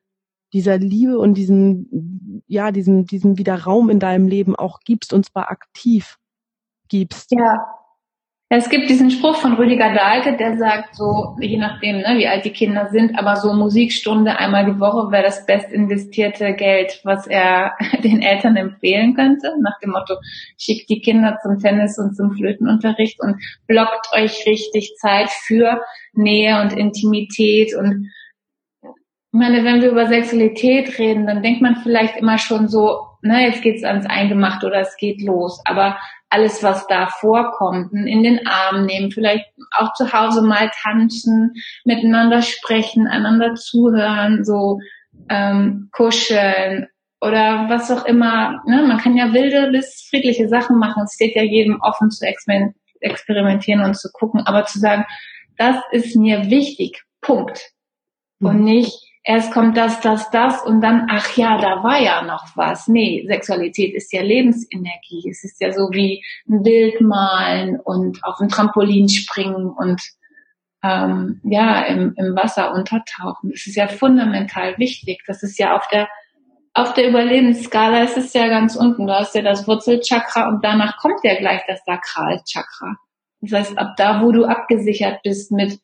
dieser 0.53 0.77
Liebe 0.77 1.19
und 1.19 1.35
diesen, 1.35 2.43
ja, 2.47 2.73
diesen, 2.73 3.07
diesen 3.07 3.39
wieder 3.39 3.63
Raum 3.63 3.89
in 3.89 3.99
deinem 3.99 4.29
Leben 4.29 4.55
auch 4.55 4.81
gibst 4.85 5.13
und 5.13 5.25
zwar 5.25 5.51
aktiv 5.51 6.19
gibst. 6.89 7.33
Ja. 7.33 7.82
Es 8.55 8.69
gibt 8.69 8.91
diesen 8.91 9.11
Spruch 9.11 9.37
von 9.37 9.55
Rüdiger 9.55 9.95
Dahlke, 9.95 10.37
der 10.37 10.59
sagt 10.59 10.95
so, 10.95 11.35
je 11.41 11.57
nachdem, 11.57 11.97
ne, 11.97 12.19
wie 12.19 12.29
alt 12.29 12.45
die 12.45 12.51
Kinder 12.51 12.91
sind, 12.91 13.19
aber 13.19 13.37
so 13.37 13.55
Musikstunde 13.55 14.39
einmal 14.39 14.67
die 14.67 14.79
Woche 14.79 15.11
wäre 15.11 15.23
das 15.23 15.47
best 15.47 15.73
investierte 15.73 16.53
Geld, 16.53 17.01
was 17.03 17.27
er 17.27 17.73
den 18.05 18.21
Eltern 18.21 18.57
empfehlen 18.57 19.15
könnte, 19.15 19.55
nach 19.63 19.79
dem 19.83 19.93
Motto, 19.93 20.17
schickt 20.59 20.91
die 20.91 21.01
Kinder 21.01 21.39
zum 21.43 21.61
Tennis 21.61 21.99
und 21.99 22.15
zum 22.15 22.33
Flötenunterricht 22.33 23.19
und 23.21 23.37
blockt 23.67 24.09
euch 24.13 24.45
richtig 24.47 24.97
Zeit 25.01 25.31
für 25.31 25.81
Nähe 26.13 26.61
und 26.61 26.75
Intimität 26.75 27.75
und 27.75 28.11
ich 29.35 29.39
meine, 29.39 29.65
wenn 29.65 29.81
wir 29.81 29.93
über 29.93 30.09
Sexualität 30.09 30.99
reden, 30.99 31.27
dann 31.27 31.43
denkt 31.43 31.63
man 31.63 31.77
vielleicht 31.77 32.19
immer 32.19 32.37
schon 32.37 32.69
so, 32.69 32.99
na, 33.23 33.41
jetzt 33.41 33.63
geht's 33.63 33.83
ans 33.83 34.05
Eingemacht 34.05 34.63
oder 34.63 34.81
es 34.81 34.97
geht 34.99 35.23
los. 35.23 35.63
Aber 35.65 35.97
alles, 36.33 36.63
was 36.63 36.87
da 36.87 37.09
vorkommt, 37.09 37.93
in 37.93 38.23
den 38.23 38.47
Arm 38.47 38.87
nehmen, 38.87 39.11
vielleicht 39.11 39.47
auch 39.77 39.93
zu 39.93 40.13
Hause 40.13 40.43
mal 40.43 40.71
tanzen, 40.83 41.53
miteinander 41.85 42.41
sprechen, 42.41 43.07
einander 43.07 43.55
zuhören, 43.55 44.45
so 44.45 44.79
ähm, 45.29 45.91
kuscheln 45.93 46.89
oder 47.21 47.69
was 47.69 47.91
auch 47.91 48.07
immer. 48.07 48.63
Ne? 48.67 48.83
Man 48.83 48.99
kann 48.99 49.17
ja 49.17 49.33
wilde 49.33 49.71
bis 49.71 50.07
friedliche 50.09 50.49
Sachen 50.49 50.79
machen. 50.79 51.05
Es 51.05 51.15
steht 51.15 51.37
ja 51.37 51.43
jedem 51.43 51.81
offen 51.83 52.11
zu 52.11 52.27
experimentieren 53.01 53.85
und 53.85 53.97
zu 53.97 54.09
gucken. 54.13 54.41
Aber 54.47 54.65
zu 54.65 54.79
sagen, 54.79 55.05
das 55.59 55.77
ist 55.93 56.17
mir 56.17 56.51
wichtig, 56.51 57.03
Punkt. 57.21 57.61
Und 58.41 58.59
mhm. 58.59 58.65
nicht, 58.65 59.12
erst 59.25 59.53
kommt 59.53 59.77
das, 59.77 60.01
das, 60.01 60.31
das 60.31 60.63
und 60.63 60.81
dann, 60.81 61.07
ach 61.11 61.37
ja, 61.37 61.59
da 61.59 61.83
war 61.83 62.01
ja 62.01 62.23
noch 62.23 62.57
was. 62.57 62.89
Nee, 62.89 63.25
Sexualität 63.27 63.95
ist 63.95 64.13
ja 64.13 64.23
Lebensenergie. 64.23 65.29
Es 65.31 65.45
ist 65.45 65.61
ja 65.61 65.73
so 65.73 65.91
wie 65.93 66.25
ein 66.49 66.63
Bild 66.63 67.01
malen 67.01 67.79
und 67.79 68.23
auf 68.25 68.41
ein 68.41 68.49
Trampolin 68.49 69.09
springen 69.09 69.71
und 69.71 70.03
ähm, 70.83 71.41
ja, 71.45 71.83
im, 71.83 72.15
im 72.17 72.35
Wasser 72.35 72.73
untertauchen. 72.75 73.51
Das 73.51 73.67
ist 73.67 73.77
ja 73.77 73.87
fundamental 73.87 74.77
wichtig. 74.79 75.23
Das 75.27 75.43
ist 75.43 75.59
ja 75.59 75.77
auf 75.77 75.87
der 75.89 76.09
auf 76.75 76.95
der 76.95 77.11
Überlebensskala 77.11 78.03
ist 78.05 78.17
es 78.17 78.33
ja 78.33 78.49
ganz 78.49 78.77
unten. 78.77 79.07
Du 79.07 79.13
hast 79.13 79.35
ja 79.35 79.43
das 79.43 79.69
Wurzelchakra 79.69 80.49
und 80.49 80.65
danach 80.65 80.97
kommt 80.97 81.21
ja 81.23 81.39
gleich 81.39 81.61
das 81.67 81.85
Sakralchakra. 81.85 82.97
Das 83.43 83.53
heißt, 83.53 83.79
ab 83.79 83.95
da, 83.99 84.23
wo 84.23 84.33
du 84.33 84.47
abgesichert 84.47 85.23
bist 85.23 85.53
mit 85.53 85.81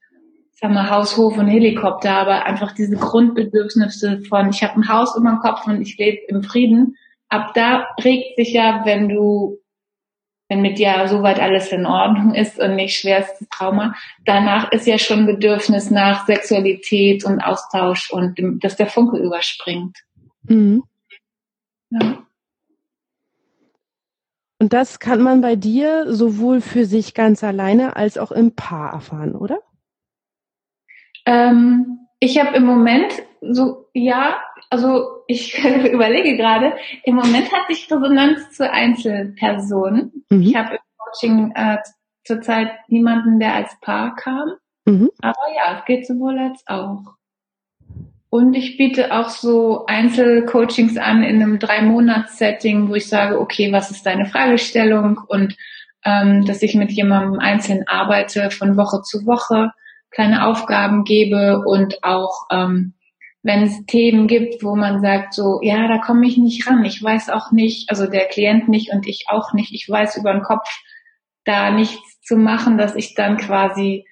sag 0.61 0.73
mal, 0.73 0.91
Haus, 0.91 1.17
Hof 1.17 1.39
und 1.39 1.47
Helikopter, 1.47 2.13
aber 2.13 2.45
einfach 2.45 2.73
diese 2.73 2.97
Grundbedürfnisse 2.97 4.23
von, 4.29 4.51
ich 4.51 4.63
habe 4.63 4.81
ein 4.81 4.89
Haus 4.89 5.17
über 5.17 5.31
dem 5.31 5.39
Kopf 5.39 5.67
und 5.67 5.81
ich 5.81 5.97
lebe 5.99 6.19
im 6.29 6.43
Frieden, 6.43 6.97
ab 7.29 7.53
da 7.55 7.87
regt 8.03 8.37
sich 8.37 8.53
ja, 8.53 8.83
wenn 8.85 9.09
du, 9.09 9.59
wenn 10.49 10.63
mit 10.63 10.79
dir 10.79 11.07
soweit 11.07 11.39
alles 11.39 11.71
in 11.71 11.87
Ordnung 11.87 12.35
ist 12.35 12.59
und 12.59 12.75
nicht 12.75 12.99
schwerstes 12.99 13.49
Trauma, 13.51 13.95
danach 14.25 14.73
ist 14.73 14.87
ja 14.87 14.99
schon 14.99 15.27
Bedürfnis 15.27 15.91
nach 15.91 16.27
Sexualität 16.27 17.25
und 17.25 17.41
Austausch 17.41 18.11
und 18.11 18.37
dass 18.65 18.77
der 18.77 18.89
Funke 18.89 19.19
überspringt. 19.19 19.99
Mhm. 20.45 20.83
Ja. 21.91 22.25
Und 24.61 24.73
das 24.73 24.99
kann 24.99 25.23
man 25.23 25.41
bei 25.41 25.55
dir 25.55 26.13
sowohl 26.13 26.61
für 26.61 26.85
sich 26.85 27.15
ganz 27.15 27.45
alleine 27.45 27.95
als 27.95 28.19
auch 28.19 28.33
im 28.33 28.57
Paar 28.57 28.93
erfahren, 28.93 29.37
oder? 29.37 29.61
Ähm, 31.27 32.09
ich 32.21 32.39
habe 32.39 32.57
im 32.57 32.65
Moment 32.65 33.23
so, 33.41 33.89
ja, 33.95 34.39
also 34.71 35.23
ich 35.27 35.59
überlege 35.93 36.37
gerade, 36.37 36.77
im 37.05 37.15
Moment 37.15 37.53
hatte 37.53 37.73
ich 37.73 37.91
Resonanz 37.91 38.51
zu 38.51 38.71
Einzelpersonen. 38.71 40.25
Mhm. 40.31 40.43
Ich 40.43 40.57
habe 40.57 40.73
im 40.73 40.79
Coaching 40.99 41.53
äh, 41.55 41.79
zurzeit 42.25 42.71
niemanden, 42.89 43.39
der 43.39 43.55
als 43.55 43.79
Paar 43.81 44.15
kam. 44.17 44.55
Mhm. 44.85 45.11
Aber 45.21 45.37
ja, 45.55 45.79
es 45.79 45.85
geht 45.85 46.07
sowohl 46.07 46.39
als 46.39 46.63
auch. 46.67 47.15
Und 48.31 48.55
ich 48.55 48.77
biete 48.77 49.15
auch 49.15 49.31
so 49.31 49.87
Einzelcoachings 49.87 50.99
an 50.99 51.23
in 51.23 51.43
einem 51.43 51.59
Drei-Monats-Setting, 51.59 52.91
wo 52.91 52.95
ich 52.95 53.09
sage, 53.09 53.41
okay, 53.41 53.73
was 53.73 53.91
ist 53.91 54.05
deine 54.05 54.27
Fragestellung? 54.27 55.19
Und 55.27 55.57
ähm, 56.05 56.45
dass 56.45 56.63
ich 56.63 56.75
mit 56.75 56.93
jemandem 56.93 57.39
einzeln 57.39 57.85
arbeite 57.87 58.51
von 58.51 58.77
Woche 58.77 59.03
zu 59.03 59.25
Woche 59.27 59.73
kleine 60.11 60.47
Aufgaben 60.47 61.05
gebe 61.05 61.63
und 61.65 62.03
auch 62.03 62.47
ähm, 62.51 62.95
wenn 63.43 63.63
es 63.63 63.87
Themen 63.87 64.27
gibt, 64.27 64.63
wo 64.63 64.75
man 64.75 65.01
sagt 65.01 65.33
so, 65.33 65.61
ja, 65.63 65.89
da 65.89 65.99
komme 65.99 66.27
ich 66.27 66.37
nicht 66.37 66.67
ran, 66.67 66.85
ich 66.85 67.03
weiß 67.03 67.31
auch 67.31 67.53
nicht, 67.53 67.89
also 67.89 68.07
der 68.07 68.27
Klient 68.27 68.69
nicht 68.69 68.93
und 68.93 69.07
ich 69.07 69.27
auch 69.29 69.53
nicht, 69.53 69.73
ich 69.73 69.89
weiß 69.89 70.17
über 70.17 70.33
den 70.33 70.43
Kopf 70.43 70.69
da 71.45 71.71
nichts 71.71 72.21
zu 72.21 72.37
machen, 72.37 72.77
dass 72.77 72.95
ich 72.95 73.15
dann 73.15 73.39
quasi 73.39 74.05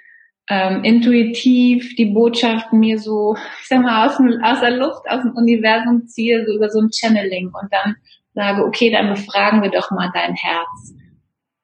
ähm, 0.49 0.85
intuitiv 0.85 1.97
die 1.97 2.07
Botschaften 2.07 2.79
mir 2.79 2.99
so, 2.99 3.37
ich 3.61 3.69
sag 3.69 3.83
mal, 3.83 4.07
aus, 4.07 4.19
aus 4.43 4.61
der 4.61 4.71
Luft, 4.71 5.03
aus 5.09 5.23
dem 5.23 5.33
Universum 5.33 6.07
ziehe, 6.07 6.45
so 6.47 6.55
über 6.55 6.71
so 6.71 6.81
ein 6.81 6.91
Channeling 6.93 7.49
und 7.49 7.73
dann 7.73 7.97
sage, 8.33 8.65
okay, 8.65 8.91
dann 8.91 9.09
befragen 9.09 9.63
wir 9.63 9.71
doch 9.71 9.91
mal 9.91 10.11
dein 10.15 10.35
Herz. 10.35 10.95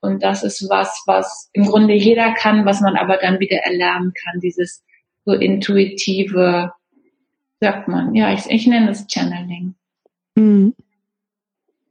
Und 0.02 0.24
das 0.24 0.42
ist 0.42 0.68
was, 0.68 1.04
was 1.06 1.48
im 1.52 1.64
Grunde 1.64 1.94
jeder 1.94 2.34
kann, 2.34 2.66
was 2.66 2.80
man 2.80 2.96
aber 2.96 3.18
dann 3.18 3.38
wieder 3.38 3.58
erlernen 3.58 4.12
kann, 4.12 4.40
dieses 4.40 4.82
so 5.24 5.32
intuitive, 5.32 6.72
sagt 7.60 7.86
man, 7.86 8.12
ja, 8.12 8.32
ich, 8.32 8.46
ich 8.50 8.66
nenne 8.66 8.90
es 8.90 9.06
Channeling. 9.06 9.76
Mhm. 10.34 10.74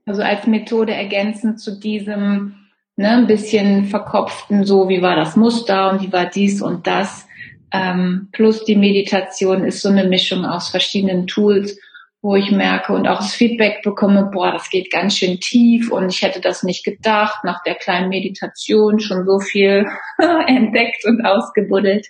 Also 0.05 0.23
als 0.23 0.45
Methode 0.45 0.93
ergänzend 0.93 1.61
zu 1.61 1.79
diesem, 1.79 2.55
ne, 2.97 3.11
ein 3.11 3.27
bisschen 3.27 3.85
verkopften, 3.85 4.65
so 4.65 4.89
wie 4.89 5.01
war 5.01 5.15
das 5.15 5.37
Muster 5.37 5.89
und 5.91 6.01
wie 6.01 6.11
war 6.11 6.25
dies 6.25 6.61
und 6.61 6.87
das. 6.87 7.25
Ähm, 7.71 8.27
plus 8.33 8.65
die 8.65 8.75
Meditation 8.75 9.63
ist 9.63 9.81
so 9.81 9.87
eine 9.87 10.03
Mischung 10.03 10.43
aus 10.43 10.67
verschiedenen 10.67 11.27
Tools, 11.27 11.79
wo 12.21 12.35
ich 12.35 12.51
merke 12.51 12.93
und 12.93 13.07
auch 13.07 13.17
das 13.17 13.33
Feedback 13.33 13.81
bekomme, 13.83 14.29
boah, 14.31 14.51
das 14.51 14.69
geht 14.69 14.91
ganz 14.91 15.17
schön 15.17 15.39
tief 15.39 15.91
und 15.91 16.09
ich 16.09 16.21
hätte 16.21 16.39
das 16.39 16.61
nicht 16.61 16.85
gedacht, 16.85 17.43
nach 17.43 17.63
der 17.63 17.75
kleinen 17.75 18.09
Meditation 18.09 18.99
schon 18.99 19.25
so 19.25 19.39
viel 19.39 19.87
entdeckt 20.47 21.03
und 21.05 21.25
ausgebuddelt. 21.25 22.07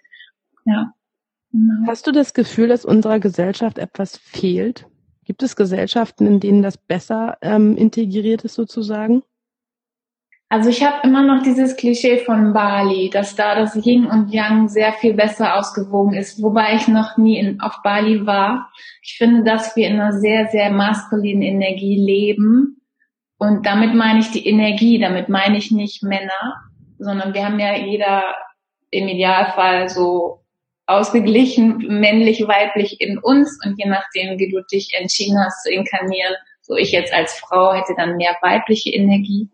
Ja. 0.65 0.93
Genau. 1.51 1.87
Hast 1.87 2.07
du 2.07 2.11
das 2.11 2.33
Gefühl, 2.33 2.67
dass 2.67 2.85
unserer 2.85 3.19
Gesellschaft 3.19 3.77
etwas 3.77 4.17
fehlt? 4.17 4.85
Gibt 5.25 5.43
es 5.43 5.55
Gesellschaften, 5.55 6.27
in 6.27 6.39
denen 6.39 6.61
das 6.61 6.77
besser 6.77 7.37
ähm, 7.41 7.77
integriert 7.77 8.43
ist 8.43 8.55
sozusagen? 8.55 9.23
Also 10.51 10.69
ich 10.69 10.83
habe 10.83 11.07
immer 11.07 11.23
noch 11.23 11.43
dieses 11.43 11.77
Klischee 11.77 12.17
von 12.17 12.51
Bali, 12.51 13.09
dass 13.09 13.37
da 13.37 13.55
das 13.55 13.73
Yin 13.73 14.05
und 14.05 14.33
Yang 14.33 14.67
sehr 14.67 14.91
viel 14.91 15.13
besser 15.13 15.55
ausgewogen 15.55 16.13
ist, 16.13 16.43
wobei 16.43 16.75
ich 16.75 16.89
noch 16.89 17.15
nie 17.15 17.39
in, 17.39 17.61
auf 17.61 17.75
Bali 17.85 18.25
war. 18.25 18.69
Ich 19.01 19.15
finde, 19.17 19.45
dass 19.45 19.77
wir 19.77 19.87
in 19.87 19.93
einer 19.93 20.11
sehr, 20.11 20.47
sehr 20.47 20.69
maskulinen 20.69 21.41
Energie 21.41 21.95
leben. 21.95 22.81
Und 23.37 23.65
damit 23.65 23.93
meine 23.93 24.19
ich 24.19 24.31
die 24.31 24.45
Energie, 24.45 24.99
damit 24.99 25.29
meine 25.29 25.57
ich 25.57 25.71
nicht 25.71 26.03
Männer, 26.03 26.57
sondern 26.99 27.33
wir 27.33 27.45
haben 27.45 27.57
ja 27.57 27.77
jeder 27.77 28.21
im 28.89 29.07
Idealfall 29.07 29.87
so 29.87 30.41
ausgeglichen 30.85 31.77
männlich, 31.87 32.45
weiblich 32.45 32.99
in 32.99 33.19
uns 33.19 33.57
und 33.65 33.79
je 33.79 33.89
nachdem, 33.89 34.37
wie 34.37 34.51
du 34.51 34.61
dich 34.69 34.89
entschieden 34.99 35.39
hast 35.39 35.63
zu 35.63 35.71
inkarnieren, 35.71 36.35
so 36.59 36.75
ich 36.75 36.91
jetzt 36.91 37.13
als 37.13 37.39
Frau 37.39 37.71
hätte 37.71 37.93
dann 37.95 38.17
mehr 38.17 38.35
weibliche 38.41 38.89
Energie 38.89 39.49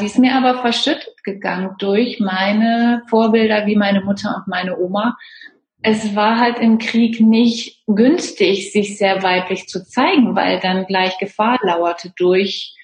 die 0.00 0.06
ist 0.06 0.18
mir 0.18 0.34
aber 0.34 0.60
verschüttet 0.60 1.22
gegangen 1.24 1.74
durch 1.78 2.20
meine 2.20 3.02
Vorbilder 3.08 3.66
wie 3.66 3.76
meine 3.76 4.02
Mutter 4.02 4.36
und 4.36 4.48
meine 4.48 4.78
Oma. 4.78 5.16
Es 5.82 6.14
war 6.14 6.38
halt 6.38 6.58
im 6.60 6.78
Krieg 6.78 7.20
nicht 7.20 7.82
günstig, 7.86 8.72
sich 8.72 8.96
sehr 8.96 9.22
weiblich 9.22 9.66
zu 9.66 9.84
zeigen, 9.84 10.34
weil 10.36 10.60
dann 10.60 10.86
gleich 10.86 11.18
Gefahr 11.18 11.58
lauerte 11.62 12.12
durch 12.16 12.74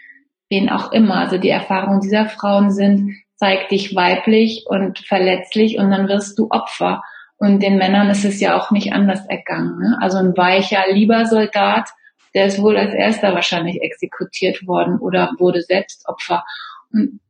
wen 0.50 0.68
auch 0.68 0.92
immer. 0.92 1.16
Also 1.16 1.38
die 1.38 1.48
Erfahrungen 1.48 2.00
dieser 2.00 2.26
Frauen 2.26 2.70
sind, 2.70 3.14
zeig 3.37 3.68
dich 3.68 3.94
weiblich 3.94 4.64
und 4.66 4.98
verletzlich 4.98 5.79
und 5.79 5.90
dann 5.90 6.09
wirst 6.09 6.38
du 6.38 6.48
Opfer. 6.50 7.03
Und 7.38 7.62
den 7.62 7.79
Männern 7.79 8.11
ist 8.11 8.24
es 8.24 8.38
ja 8.40 8.59
auch 8.59 8.70
nicht 8.70 8.92
anders 8.92 9.24
ergangen. 9.26 9.79
Ne? 9.79 9.96
Also 10.03 10.18
ein 10.18 10.37
weicher, 10.37 10.85
lieber 10.92 11.24
Soldat, 11.24 11.88
der 12.35 12.46
ist 12.46 12.61
wohl 12.61 12.76
als 12.76 12.92
erster 12.92 13.35
wahrscheinlich 13.35 13.81
exekutiert 13.81 14.66
worden 14.66 14.98
oder 14.98 15.33
wurde 15.38 15.62
selbst 15.62 16.07
Opfer. 16.07 16.44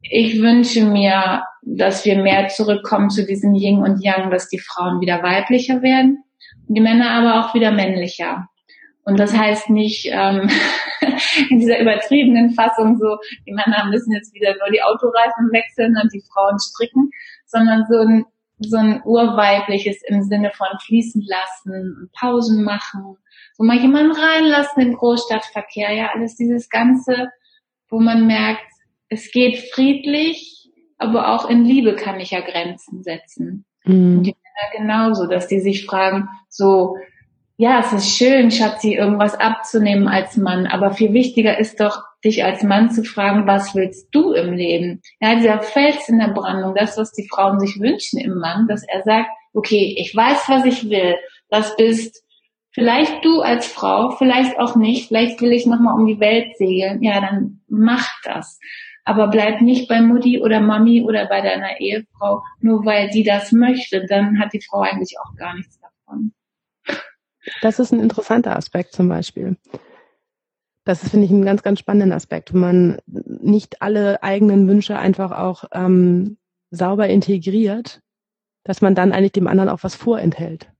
Ich 0.03 0.41
wünsche 0.41 0.85
mir, 0.85 1.45
dass 1.63 2.05
wir 2.05 2.23
mehr 2.23 2.49
zurückkommen 2.49 3.11
zu 3.11 3.27
diesem 3.27 3.55
Yin 3.55 3.83
und 3.83 4.03
Yang, 4.03 4.31
dass 4.31 4.49
die 4.49 4.59
Frauen 4.59 5.01
wieder 5.01 5.23
weiblicher 5.23 5.83
werden 5.83 6.25
und 6.67 6.75
die 6.75 6.81
Männer 6.81 7.11
aber 7.11 7.41
auch 7.41 7.55
wieder 7.55 7.71
männlicher. 7.71 8.49
Und 9.05 9.19
das 9.19 9.37
heißt 9.37 9.71
nicht 9.71 10.07
ähm, 10.07 10.49
in 11.51 11.59
dieser 11.59 11.81
übertriebenen 11.81 12.51
Fassung 12.53 12.97
so, 12.99 13.19
die 13.47 13.53
Männer 13.53 13.87
müssen 13.91 14.13
jetzt 14.13 14.35
wieder 14.35 14.55
nur 14.59 14.71
die 14.73 14.83
Autoreifen 14.83 15.51
wechseln 15.53 15.97
und 16.03 16.13
die 16.13 16.23
Frauen 16.33 16.59
stricken, 16.59 17.11
sondern 17.47 17.85
so 17.89 17.99
ein, 17.99 18.25
so 18.59 18.77
ein 18.77 19.03
urweibliches 19.05 20.03
im 20.07 20.23
Sinne 20.23 20.51
von 20.53 20.69
fließen 20.85 21.27
lassen 21.27 21.73
und 21.73 22.13
Pausen 22.13 22.63
machen, 22.63 23.17
so 23.55 23.65
mal 23.65 23.79
jemanden 23.79 24.13
reinlassen 24.13 24.83
im 24.83 24.95
Großstadtverkehr, 24.95 25.93
ja, 25.93 26.11
alles 26.15 26.37
dieses 26.37 26.69
Ganze, 26.69 27.31
wo 27.89 27.99
man 28.01 28.27
merkt, 28.27 28.63
es 29.11 29.31
geht 29.31 29.59
friedlich, 29.73 30.71
aber 30.97 31.35
auch 31.35 31.49
in 31.49 31.65
Liebe 31.65 31.97
kann 31.97 32.21
ich 32.21 32.31
ja 32.31 32.41
Grenzen 32.41 33.03
setzen. 33.03 33.67
Mhm. 33.85 34.19
Und 34.19 34.23
die 34.23 34.35
Männer 34.35 34.79
genauso, 34.79 35.27
dass 35.27 35.49
die 35.49 35.61
sich 35.61 35.85
fragen, 35.85 36.29
so, 36.49 36.97
ja, 37.57 37.81
es 37.81 37.93
ist 37.93 38.17
schön, 38.17 38.51
Schatzi, 38.51 38.95
irgendwas 38.95 39.35
abzunehmen 39.35 40.09
als 40.09 40.37
Mann, 40.39 40.67
aber 40.67 40.93
viel 40.93 41.13
wichtiger 41.13 41.59
ist 41.59 41.81
doch, 41.81 42.03
dich 42.25 42.45
als 42.45 42.63
Mann 42.63 42.91
zu 42.91 43.03
fragen, 43.03 43.47
was 43.47 43.75
willst 43.75 44.09
du 44.13 44.33
im 44.33 44.53
Leben? 44.53 45.01
Ja, 45.21 45.37
dieser 45.37 45.61
Fels 45.61 46.09
in 46.09 46.19
der 46.19 46.33
Brandung, 46.33 46.75
das, 46.75 46.99
was 46.99 47.13
die 47.13 47.27
Frauen 47.29 47.59
sich 47.61 47.81
wünschen 47.81 48.19
im 48.19 48.39
Mann, 48.39 48.67
dass 48.69 48.83
er 48.87 49.03
sagt, 49.03 49.31
okay, 49.55 49.95
ich 49.99 50.15
weiß, 50.15 50.49
was 50.49 50.65
ich 50.67 50.91
will, 50.91 51.17
das 51.49 51.77
bist 51.77 52.23
vielleicht 52.73 53.25
du 53.25 53.41
als 53.41 53.67
Frau, 53.67 54.11
vielleicht 54.11 54.59
auch 54.59 54.77
nicht, 54.77 55.09
vielleicht 55.09 55.41
will 55.41 55.53
ich 55.53 55.67
nochmal 55.67 55.95
um 55.99 56.07
die 56.07 56.21
Welt 56.21 56.57
segeln, 56.57 57.03
ja, 57.03 57.21
dann 57.21 57.61
mach 57.69 58.09
das. 58.23 58.59
Aber 59.11 59.27
bleib 59.27 59.61
nicht 59.61 59.89
bei 59.89 60.01
Mutti 60.01 60.41
oder 60.41 60.61
Mami 60.61 61.03
oder 61.03 61.27
bei 61.27 61.41
deiner 61.41 61.81
Ehefrau, 61.81 62.45
nur 62.61 62.85
weil 62.85 63.11
die 63.11 63.25
das 63.25 63.51
möchte. 63.51 64.07
Dann 64.07 64.39
hat 64.39 64.53
die 64.53 64.63
Frau 64.63 64.83
eigentlich 64.83 65.17
auch 65.19 65.35
gar 65.35 65.57
nichts 65.57 65.81
davon. 65.81 66.33
Das 67.61 67.81
ist 67.81 67.91
ein 67.91 67.99
interessanter 67.99 68.55
Aspekt 68.55 68.93
zum 68.93 69.09
Beispiel. 69.09 69.57
Das 70.85 71.03
ist, 71.03 71.11
finde 71.11 71.27
ich, 71.27 71.33
ein 71.33 71.45
ganz, 71.45 71.65
ganz 71.65 71.81
spannender 71.81 72.15
Aspekt, 72.15 72.55
wenn 72.55 72.61
man 72.61 72.99
nicht 73.09 73.83
alle 73.83 74.23
eigenen 74.23 74.69
Wünsche 74.69 74.97
einfach 74.97 75.33
auch 75.33 75.65
ähm, 75.73 76.37
sauber 76.71 77.09
integriert, 77.09 78.03
dass 78.63 78.81
man 78.81 78.95
dann 78.95 79.11
eigentlich 79.11 79.33
dem 79.33 79.49
anderen 79.49 79.71
auch 79.71 79.83
was 79.83 79.97
vorenthält. 79.97 80.71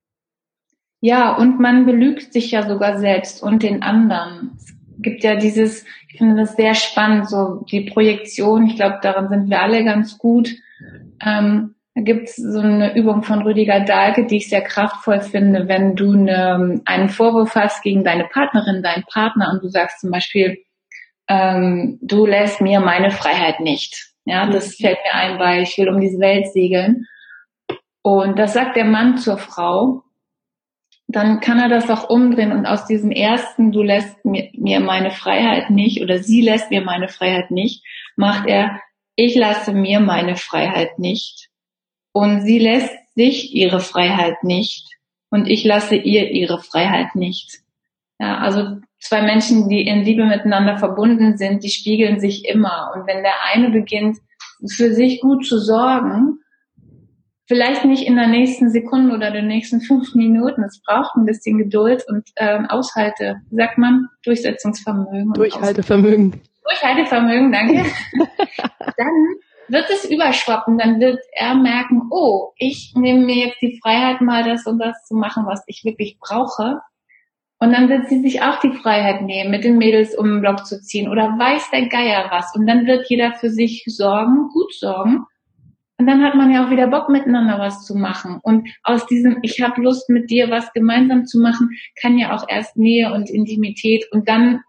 Ja, 1.01 1.37
und 1.37 1.59
man 1.59 1.85
belügt 1.85 2.33
sich 2.33 2.53
ja 2.53 2.69
sogar 2.69 3.01
selbst 3.01 3.43
und 3.43 3.65
den 3.65 3.83
anderen. 3.83 4.53
Es 4.57 4.73
gibt 5.03 5.25
ja 5.25 5.37
dieses, 5.37 5.85
ich 6.09 6.19
finde 6.19 6.37
das 6.37 6.57
sehr 6.57 6.75
spannend, 6.75 7.29
so 7.29 7.65
die 7.71 7.83
Projektion, 7.83 8.67
ich 8.67 8.77
glaube, 8.77 8.99
daran 9.03 9.29
sind 9.29 9.51
wir 9.51 9.63
alle 9.63 9.85
ganz 9.85 10.19
gut. 10.19 10.51
Ähm, 11.25 11.75
da 11.95 12.03
gibt 12.03 12.29
es 12.29 12.37
so 12.37 12.61
eine 12.61 12.97
Übung 12.97 13.23
von 13.23 13.43
Rüdiger 13.43 13.81
Dahlke, 13.81 14.27
die 14.27 14.37
ich 14.37 14.49
sehr 14.49 14.63
kraftvoll 14.63 15.21
finde, 15.21 15.67
wenn 15.67 15.97
du 15.97 16.13
eine, 16.13 16.81
einen 16.85 17.09
Vorwurf 17.09 17.55
hast 17.57 17.83
gegen 17.83 18.05
deine 18.05 18.25
Partnerin, 18.25 18.83
deinen 18.83 19.05
Partner 19.05 19.51
und 19.53 19.63
du 19.63 19.69
sagst 19.69 20.01
zum 20.01 20.11
Beispiel, 20.11 20.59
ähm, 21.29 21.99
du 22.01 22.27
lässt 22.27 22.61
mir 22.61 22.81
meine 22.81 23.11
Freiheit 23.11 23.61
nicht. 23.61 24.13
Ja, 24.25 24.47
das 24.47 24.79
mhm. 24.79 24.85
fällt 24.85 24.99
mir 25.05 25.15
ein, 25.15 25.39
weil 25.39 25.63
ich 25.63 25.77
will 25.79 25.89
um 25.89 26.01
diese 26.01 26.21
Welt 26.21 26.47
segeln. 26.53 27.07
Und 28.03 28.39
das 28.39 28.55
sagt 28.55 28.77
der 28.77 28.85
Mann 28.85 29.19
zur 29.19 29.39
Frau 29.39 30.03
dann 31.13 31.41
kann 31.41 31.59
er 31.59 31.69
das 31.69 31.91
auch 31.91 32.09
umdrehen 32.09 32.53
und 32.53 32.67
aus 32.67 32.87
diesem 32.87 33.11
ersten, 33.11 33.73
du 33.73 33.83
lässt 33.83 34.25
mir, 34.25 34.81
meine 34.81 35.11
Freiheit 35.11 35.71
nicht 35.71 36.03
oder 36.03 36.19
sie 36.19 36.41
lässt 36.41 36.71
mir 36.71 36.83
meine 36.83 37.09
Freiheit 37.09 37.51
nicht, 37.51 37.85
macht 38.17 38.47
er, 38.47 38.81
ich 39.17 39.35
lasse 39.35 39.73
mir 39.73 40.01
meine 40.01 40.37
Freiheit 40.37 40.99
nicht 40.99 41.49
und 42.13 42.43
sie 42.43 42.59
lässt 42.59 42.95
sich 43.15 43.55
ihre 43.55 43.81
Freiheit 43.81 44.45
nicht 44.45 44.87
und 45.31 45.47
ich 45.47 45.65
lasse 45.65 45.97
ihr 45.97 46.31
ihre 46.31 46.61
Freiheit 46.63 47.15
nicht. 47.15 47.61
Ja, 48.19 48.39
also 48.39 48.79
zwei 49.01 49.23
Menschen, 49.23 49.69
die 49.69 49.87
in 49.87 50.03
Liebe 50.03 50.25
miteinander 50.25 50.79
verbunden 50.79 51.37
sind, 51.37 51.65
die 51.65 51.71
spiegeln 51.71 52.21
sich 52.21 52.45
immer 52.45 52.93
und 52.95 53.07
wenn 53.07 53.23
der 53.23 53.45
eine 53.53 53.71
beginnt, 53.71 54.19
für 54.69 54.93
sich 54.93 55.21
gut 55.21 55.47
zu 55.47 55.59
sorgen, 55.59 56.40
vielleicht 57.51 57.85
nicht 57.85 58.07
in 58.07 58.15
der 58.15 58.29
nächsten 58.29 58.71
Sekunde 58.71 59.13
oder 59.13 59.33
den 59.33 59.49
nächsten 59.49 59.81
fünf 59.81 60.15
Minuten. 60.15 60.63
Es 60.63 60.81
braucht 60.87 61.17
ein 61.17 61.27
bisschen 61.27 61.59
Geduld 61.59 62.05
und 62.09 62.23
ähm, 62.37 62.67
Aushalte, 62.67 63.41
wie 63.51 63.57
sagt 63.57 63.77
man, 63.77 64.07
Durchsetzungsvermögen. 64.23 65.33
Durchhaltevermögen. 65.33 66.41
Durchhaltevermögen, 66.63 67.51
danke. 67.51 67.85
dann 68.97 69.35
wird 69.67 69.91
es 69.91 70.09
überschwappen, 70.09 70.79
dann 70.79 71.01
wird 71.01 71.19
er 71.33 71.57
merken, 71.57 72.03
oh, 72.13 72.53
ich 72.57 72.93
nehme 72.95 73.27
mir 73.27 73.47
jetzt 73.47 73.61
die 73.61 73.81
Freiheit, 73.83 74.21
mal 74.21 74.45
das 74.45 74.65
und 74.67 74.79
das 74.79 75.05
zu 75.07 75.17
machen, 75.17 75.45
was 75.47 75.65
ich 75.67 75.83
wirklich 75.85 76.19
brauche. 76.21 76.79
Und 77.59 77.73
dann 77.73 77.89
wird 77.89 78.09
sie 78.09 78.21
sich 78.21 78.43
auch 78.43 78.61
die 78.61 78.73
Freiheit 78.73 79.23
nehmen, 79.23 79.51
mit 79.51 79.65
den 79.65 79.77
Mädels 79.77 80.17
um 80.17 80.27
den 80.27 80.41
Block 80.41 80.67
zu 80.67 80.81
ziehen 80.81 81.11
oder 81.11 81.37
weiß 81.37 81.71
der 81.73 81.89
Geier 81.89 82.29
was. 82.31 82.55
Und 82.55 82.69
dann 82.69 82.87
wird 82.87 83.11
jeder 83.11 83.33
für 83.33 83.51
sich 83.51 83.83
sorgen, 83.89 84.51
gut 84.53 84.73
sorgen. 84.73 85.27
Und 86.01 86.07
dann 86.07 86.25
hat 86.25 86.35
man 86.35 86.51
ja 86.51 86.65
auch 86.65 86.71
wieder 86.71 86.87
Bock, 86.87 87.11
miteinander 87.11 87.59
was 87.59 87.85
zu 87.85 87.95
machen. 87.95 88.41
Und 88.43 88.71
aus 88.83 89.07
diesem, 89.07 89.37
ich 89.43 89.61
habe 89.61 89.83
Lust, 89.83 90.09
mit 90.09 90.31
dir 90.31 90.49
was 90.49 90.73
gemeinsam 90.73 91.27
zu 91.27 91.39
machen, 91.43 91.69
kann 92.01 92.17
ja 92.17 92.35
auch 92.35 92.47
erst 92.49 92.79
Nähe 92.79 93.13
und 93.13 93.29
Intimität 93.29 94.07
und 94.11 94.27
dann 94.27 94.61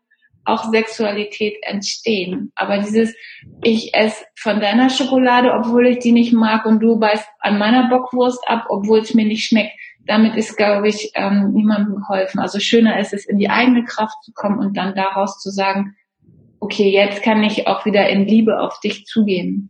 auch 0.44 0.66
Sexualität 0.74 1.56
entstehen. 1.62 2.52
Aber 2.54 2.80
dieses, 2.80 3.16
ich 3.64 3.94
esse 3.94 4.26
von 4.36 4.60
deiner 4.60 4.90
Schokolade, 4.90 5.54
obwohl 5.54 5.88
ich 5.88 6.00
die 6.00 6.12
nicht 6.12 6.34
mag, 6.34 6.66
und 6.66 6.82
du 6.82 7.00
beißt 7.00 7.30
an 7.40 7.58
meiner 7.58 7.88
Bockwurst 7.88 8.44
ab, 8.48 8.66
obwohl 8.68 9.00
es 9.00 9.14
mir 9.14 9.26
nicht 9.26 9.46
schmeckt, 9.46 9.72
damit 10.06 10.36
ist, 10.36 10.58
glaube 10.58 10.90
ich, 10.90 11.12
ähm, 11.16 11.54
niemandem 11.54 11.96
geholfen. 11.96 12.42
Also 12.42 12.60
schöner 12.60 13.00
ist 13.00 13.14
es, 13.14 13.26
in 13.26 13.38
die 13.38 13.50
eigene 13.50 13.86
Kraft 13.86 14.22
zu 14.26 14.34
kommen 14.34 14.60
und 14.60 14.76
dann 14.76 14.96
daraus 14.96 15.40
zu 15.40 15.50
sagen, 15.50 15.96
okay, 16.60 16.90
jetzt 16.92 17.24
kann 17.24 17.42
ich 17.42 17.68
auch 17.68 17.86
wieder 17.86 18.10
in 18.10 18.26
Liebe 18.26 18.60
auf 18.60 18.82
dich 18.82 19.06
zugehen. 19.06 19.70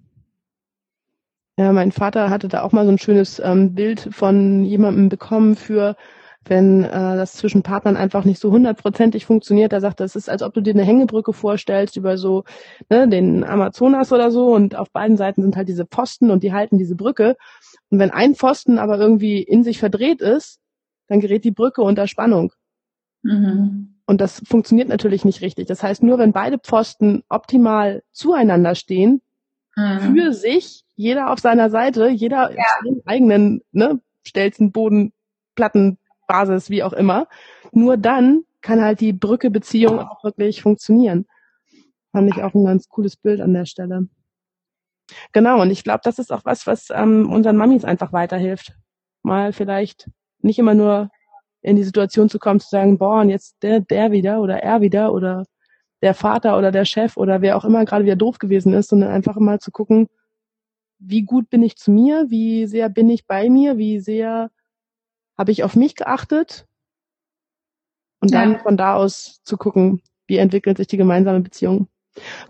Ja, 1.62 1.72
mein 1.74 1.92
Vater 1.92 2.32
hatte 2.32 2.48
da 2.48 2.64
auch 2.64 2.72
mal 2.72 2.86
so 2.86 2.92
ein 2.92 2.98
schönes 2.98 3.40
ähm, 3.40 3.76
Bild 3.76 4.10
von 4.12 4.64
jemandem 4.64 5.10
bekommen 5.10 5.56
für, 5.56 5.96
wenn 6.44 6.84
äh, 6.84 6.90
das 6.90 7.34
zwischen 7.34 7.62
Partnern 7.62 7.96
einfach 7.96 8.26
nicht 8.26 8.42
so 8.42 8.50
hundertprozentig 8.50 9.28
funktioniert. 9.28 9.72
Er 9.72 9.80
sagt, 9.80 10.00
das 10.00 10.16
ist, 10.16 10.28
als 10.28 10.42
ob 10.42 10.56
du 10.56 10.62
dir 10.62 10.74
eine 10.74 10.84
Hängebrücke 10.84 11.34
vorstellst 11.34 11.98
über 11.98 12.18
so 12.18 12.46
ne, 12.90 13.08
den 13.08 13.44
Amazonas 13.44 14.12
oder 14.12 14.32
so 14.32 14.56
und 14.56 14.76
auf 14.76 14.90
beiden 14.90 15.18
Seiten 15.18 15.44
sind 15.44 15.56
halt 15.56 15.68
diese 15.68 15.86
Pfosten 15.86 16.32
und 16.32 16.42
die 16.42 16.52
halten 16.52 16.80
diese 16.80 16.96
Brücke. 16.96 17.38
Und 17.92 18.00
wenn 18.00 18.10
ein 18.10 18.34
Pfosten 18.34 18.80
aber 18.80 18.98
irgendwie 18.98 19.44
in 19.44 19.64
sich 19.64 19.78
verdreht 19.78 20.22
ist, 20.22 20.60
dann 21.10 21.20
gerät 21.20 21.44
die 21.44 21.52
Brücke 21.52 21.84
unter 21.84 22.08
Spannung. 22.08 22.54
Mhm. 23.22 24.00
Und 24.08 24.20
das 24.20 24.42
funktioniert 24.48 24.90
natürlich 24.90 25.26
nicht 25.26 25.42
richtig. 25.42 25.68
Das 25.68 25.84
heißt, 25.84 26.02
nur 26.02 26.18
wenn 26.18 26.32
beide 26.32 26.58
Pfosten 26.58 27.22
optimal 27.30 28.02
zueinander 28.14 28.74
stehen, 28.74 29.22
mhm. 29.76 30.16
für 30.16 30.34
sich, 30.34 30.86
jeder 31.02 31.32
auf 31.32 31.40
seiner 31.40 31.70
Seite, 31.70 32.10
jeder 32.10 32.52
ja. 32.52 32.58
auf 32.58 32.84
seinem 32.84 33.02
eigenen 33.06 33.62
ne, 33.72 34.00
Stelzen, 34.24 34.72
Boden, 34.72 35.14
Platten, 35.56 35.98
Basis, 36.28 36.70
wie 36.70 36.84
auch 36.84 36.94
immer, 36.94 37.28
nur 37.72 37.98
dann 37.98 38.44
kann 38.62 38.82
halt 38.82 39.02
die 39.02 39.12
Brücke-Beziehung 39.12 40.00
auch 40.00 40.24
wirklich 40.24 40.62
funktionieren. 40.62 41.26
Fand 42.12 42.30
ich 42.30 42.44
auch 42.44 42.54
ein 42.54 42.66
ganz 42.66 42.88
cooles 42.88 43.18
Bild 43.18 43.42
an 43.42 43.54
der 43.54 43.66
Stelle. 43.66 44.08
Genau, 45.34 45.62
und 45.62 45.72
ich 45.72 45.84
glaube, 45.84 46.02
das 46.04 46.20
ist 46.20 46.32
auch 46.32 46.46
was, 46.46 46.68
was 46.68 46.90
ähm, 46.92 47.30
unseren 47.32 47.58
Mamis 47.58 47.84
einfach 47.84 48.14
weiterhilft. 48.14 48.74
Mal 49.24 49.54
vielleicht 49.54 50.10
nicht 50.40 50.60
immer 50.60 50.76
nur 50.76 51.10
in 51.62 51.76
die 51.76 51.84
Situation 51.84 52.30
zu 52.30 52.38
kommen, 52.38 52.60
zu 52.60 52.70
sagen, 52.70 52.98
boah, 52.98 53.22
und 53.22 53.30
jetzt 53.30 53.62
der, 53.64 53.80
der 53.82 54.12
wieder 54.12 54.40
oder 54.42 54.62
er 54.62 54.82
wieder 54.82 55.12
oder 55.12 55.46
der 56.02 56.14
Vater 56.14 56.58
oder 56.58 56.72
der 56.72 56.86
Chef 56.86 57.18
oder 57.18 57.42
wer 57.42 57.58
auch 57.58 57.66
immer 57.66 57.86
gerade 57.86 58.06
wieder 58.06 58.16
doof 58.16 58.38
gewesen 58.38 58.74
ist, 58.74 58.90
sondern 58.90 59.12
einfach 59.12 59.38
mal 59.38 59.60
zu 59.60 59.72
gucken, 59.72 60.08
wie 61.02 61.24
gut 61.24 61.50
bin 61.50 61.64
ich 61.64 61.78
zu 61.78 61.92
mir, 61.92 62.30
wie 62.30 62.68
sehr 62.68 62.90
bin 62.90 63.10
ich 63.10 63.26
bei 63.26 63.50
mir, 63.50 63.78
wie 63.78 64.00
sehr 64.00 64.52
habe 65.38 65.52
ich 65.52 65.64
auf 65.64 65.76
mich 65.76 65.96
geachtet 65.96 66.68
und 68.20 68.32
ja. 68.32 68.42
dann 68.42 68.60
von 68.60 68.78
da 68.78 68.96
aus 68.96 69.42
zu 69.44 69.58
gucken, 69.58 70.02
wie 70.28 70.38
entwickelt 70.38 70.78
sich 70.78 70.88
die 70.88 70.98
gemeinsame 70.98 71.42
Beziehung. 71.42 71.88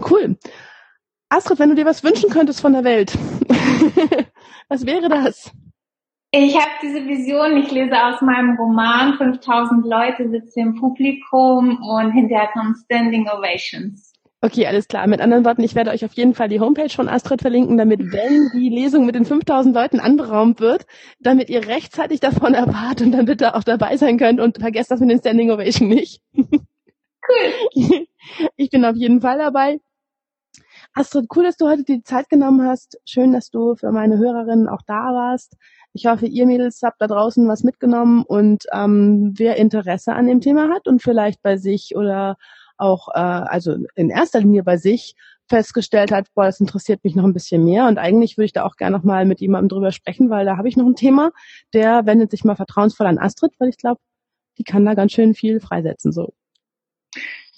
Cool. 0.09 0.37
Astrid, 1.29 1.59
wenn 1.59 1.69
du 1.69 1.75
dir 1.75 1.85
was 1.85 2.03
wünschen 2.03 2.29
könntest 2.29 2.59
von 2.59 2.73
der 2.73 2.83
Welt, 2.83 3.17
was 4.67 4.85
wäre 4.85 5.07
das? 5.07 5.51
Ich 6.31 6.55
habe 6.55 6.71
diese 6.81 7.05
Vision, 7.07 7.57
ich 7.57 7.71
lese 7.71 7.95
aus 8.03 8.21
meinem 8.21 8.57
Roman, 8.57 9.17
5000 9.17 9.85
Leute 9.85 10.29
sitzen 10.29 10.59
im 10.59 10.75
Publikum 10.75 11.81
und 11.81 12.11
hinterher 12.11 12.49
kommen 12.53 12.75
Standing 12.85 13.27
Ovations. 13.27 14.10
Okay, 14.43 14.65
alles 14.65 14.87
klar. 14.87 15.05
Mit 15.05 15.21
anderen 15.21 15.45
Worten, 15.45 15.61
ich 15.61 15.75
werde 15.75 15.91
euch 15.91 16.03
auf 16.03 16.13
jeden 16.13 16.33
Fall 16.33 16.49
die 16.49 16.59
Homepage 16.59 16.89
von 16.89 17.07
Astrid 17.07 17.41
verlinken, 17.41 17.77
damit, 17.77 18.11
wenn 18.11 18.49
die 18.55 18.69
Lesung 18.69 19.05
mit 19.05 19.13
den 19.13 19.23
5000 19.23 19.75
Leuten 19.75 19.99
anberaumt 19.99 20.59
wird, 20.59 20.87
damit 21.19 21.49
ihr 21.51 21.67
rechtzeitig 21.67 22.21
davon 22.21 22.55
erfahrt 22.55 23.03
und 23.03 23.11
dann 23.11 23.25
bitte 23.25 23.53
auch 23.53 23.63
dabei 23.63 23.97
sein 23.97 24.17
könnt 24.17 24.39
und 24.39 24.57
vergesst 24.57 24.89
das 24.89 24.99
mit 24.99 25.11
den 25.11 25.19
Standing 25.19 25.51
Ovation 25.51 25.89
nicht. 25.89 26.21
Cool. 26.35 28.07
Ich 28.55 28.69
bin 28.69 28.85
auf 28.85 28.95
jeden 28.95 29.21
Fall 29.21 29.39
dabei. 29.39 29.79
Astrid, 30.93 31.25
cool, 31.35 31.43
dass 31.43 31.57
du 31.57 31.67
heute 31.67 31.83
die 31.83 32.03
Zeit 32.03 32.29
genommen 32.29 32.67
hast. 32.67 32.99
Schön, 33.05 33.33
dass 33.33 33.49
du 33.49 33.75
für 33.75 33.91
meine 33.91 34.17
Hörerinnen 34.17 34.67
auch 34.67 34.81
da 34.85 35.13
warst. 35.13 35.55
Ich 35.93 36.05
hoffe, 36.05 36.27
ihr 36.27 36.45
Mädels 36.45 36.81
habt 36.83 37.01
da 37.01 37.07
draußen 37.07 37.47
was 37.47 37.63
mitgenommen 37.63 38.23
und 38.23 38.65
ähm, 38.73 39.33
wer 39.35 39.57
Interesse 39.57 40.13
an 40.13 40.27
dem 40.27 40.41
Thema 40.41 40.69
hat 40.69 40.87
und 40.87 41.01
vielleicht 41.01 41.41
bei 41.41 41.57
sich 41.57 41.95
oder 41.95 42.37
auch, 42.81 43.09
äh, 43.09 43.19
also 43.19 43.77
in 43.95 44.09
erster 44.09 44.39
Linie 44.39 44.63
bei 44.63 44.77
sich 44.77 45.15
festgestellt 45.47 46.11
hat, 46.11 46.27
boah, 46.33 46.45
das 46.45 46.59
interessiert 46.59 47.03
mich 47.03 47.15
noch 47.15 47.25
ein 47.25 47.33
bisschen 47.33 47.65
mehr 47.65 47.87
und 47.87 47.97
eigentlich 47.97 48.37
würde 48.37 48.45
ich 48.45 48.53
da 48.53 48.63
auch 48.63 48.77
gerne 48.77 48.97
noch 48.97 49.03
mal 49.03 49.25
mit 49.25 49.41
jemandem 49.41 49.69
drüber 49.69 49.91
sprechen, 49.91 50.29
weil 50.29 50.45
da 50.45 50.57
habe 50.57 50.69
ich 50.69 50.77
noch 50.77 50.85
ein 50.85 50.95
Thema, 50.95 51.31
der 51.73 52.05
wendet 52.05 52.31
sich 52.31 52.43
mal 52.43 52.55
vertrauensvoll 52.55 53.07
an 53.07 53.19
Astrid, 53.19 53.51
weil 53.59 53.69
ich 53.69 53.77
glaube, 53.77 53.99
die 54.57 54.63
kann 54.63 54.85
da 54.85 54.93
ganz 54.93 55.11
schön 55.11 55.33
viel 55.33 55.59
freisetzen 55.59 56.11
so. 56.11 56.33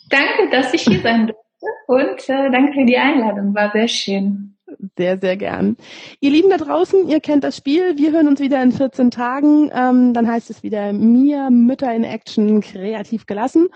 Danke, 0.09 0.49
dass 0.51 0.73
ich 0.73 0.81
hier 0.81 1.01
sein 1.01 1.27
durfte 1.27 1.43
und 1.87 2.29
äh, 2.29 2.51
danke 2.51 2.73
für 2.73 2.85
die 2.85 2.97
Einladung, 2.97 3.53
war 3.53 3.71
sehr 3.71 3.87
schön. 3.87 4.53
Sehr, 4.97 5.19
sehr 5.19 5.37
gern. 5.37 5.77
Ihr 6.19 6.31
Lieben 6.31 6.49
da 6.49 6.57
draußen, 6.57 7.07
ihr 7.07 7.19
kennt 7.19 7.43
das 7.43 7.57
Spiel. 7.57 7.97
Wir 7.97 8.11
hören 8.11 8.27
uns 8.27 8.39
wieder 8.39 8.61
in 8.63 8.71
14 8.71 9.11
Tagen. 9.11 9.69
Ähm, 9.73 10.13
dann 10.13 10.27
heißt 10.27 10.49
es 10.49 10.63
wieder 10.63 10.93
Mir 10.93 11.49
Mütter 11.51 11.93
in 11.93 12.03
Action 12.03 12.61
kreativ 12.61 13.25
gelassen. 13.25 13.69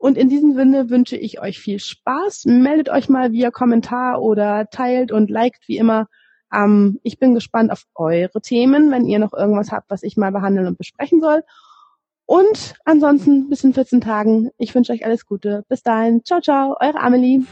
Und 0.00 0.16
in 0.16 0.30
diesem 0.30 0.54
Sinne 0.54 0.88
wünsche 0.88 1.16
ich 1.16 1.42
euch 1.42 1.58
viel 1.58 1.78
Spaß. 1.78 2.46
Meldet 2.46 2.88
euch 2.88 3.10
mal 3.10 3.32
via 3.32 3.50
Kommentar 3.50 4.22
oder 4.22 4.66
teilt 4.70 5.12
und 5.12 5.28
liked 5.28 5.68
wie 5.68 5.76
immer. 5.76 6.06
Ähm, 6.50 6.98
ich 7.02 7.18
bin 7.18 7.34
gespannt 7.34 7.70
auf 7.70 7.84
eure 7.94 8.40
Themen, 8.40 8.90
wenn 8.90 9.04
ihr 9.04 9.18
noch 9.18 9.34
irgendwas 9.34 9.70
habt, 9.70 9.90
was 9.90 10.02
ich 10.02 10.16
mal 10.16 10.32
behandeln 10.32 10.66
und 10.66 10.78
besprechen 10.78 11.20
soll. 11.20 11.42
Und 12.24 12.76
ansonsten 12.86 13.50
bis 13.50 13.62
in 13.62 13.74
14 13.74 14.00
Tagen. 14.00 14.48
Ich 14.56 14.74
wünsche 14.74 14.94
euch 14.94 15.04
alles 15.04 15.26
Gute. 15.26 15.64
Bis 15.68 15.82
dahin. 15.82 16.24
Ciao, 16.24 16.40
ciao. 16.40 16.78
Eure 16.80 17.00
Amelie. 17.00 17.42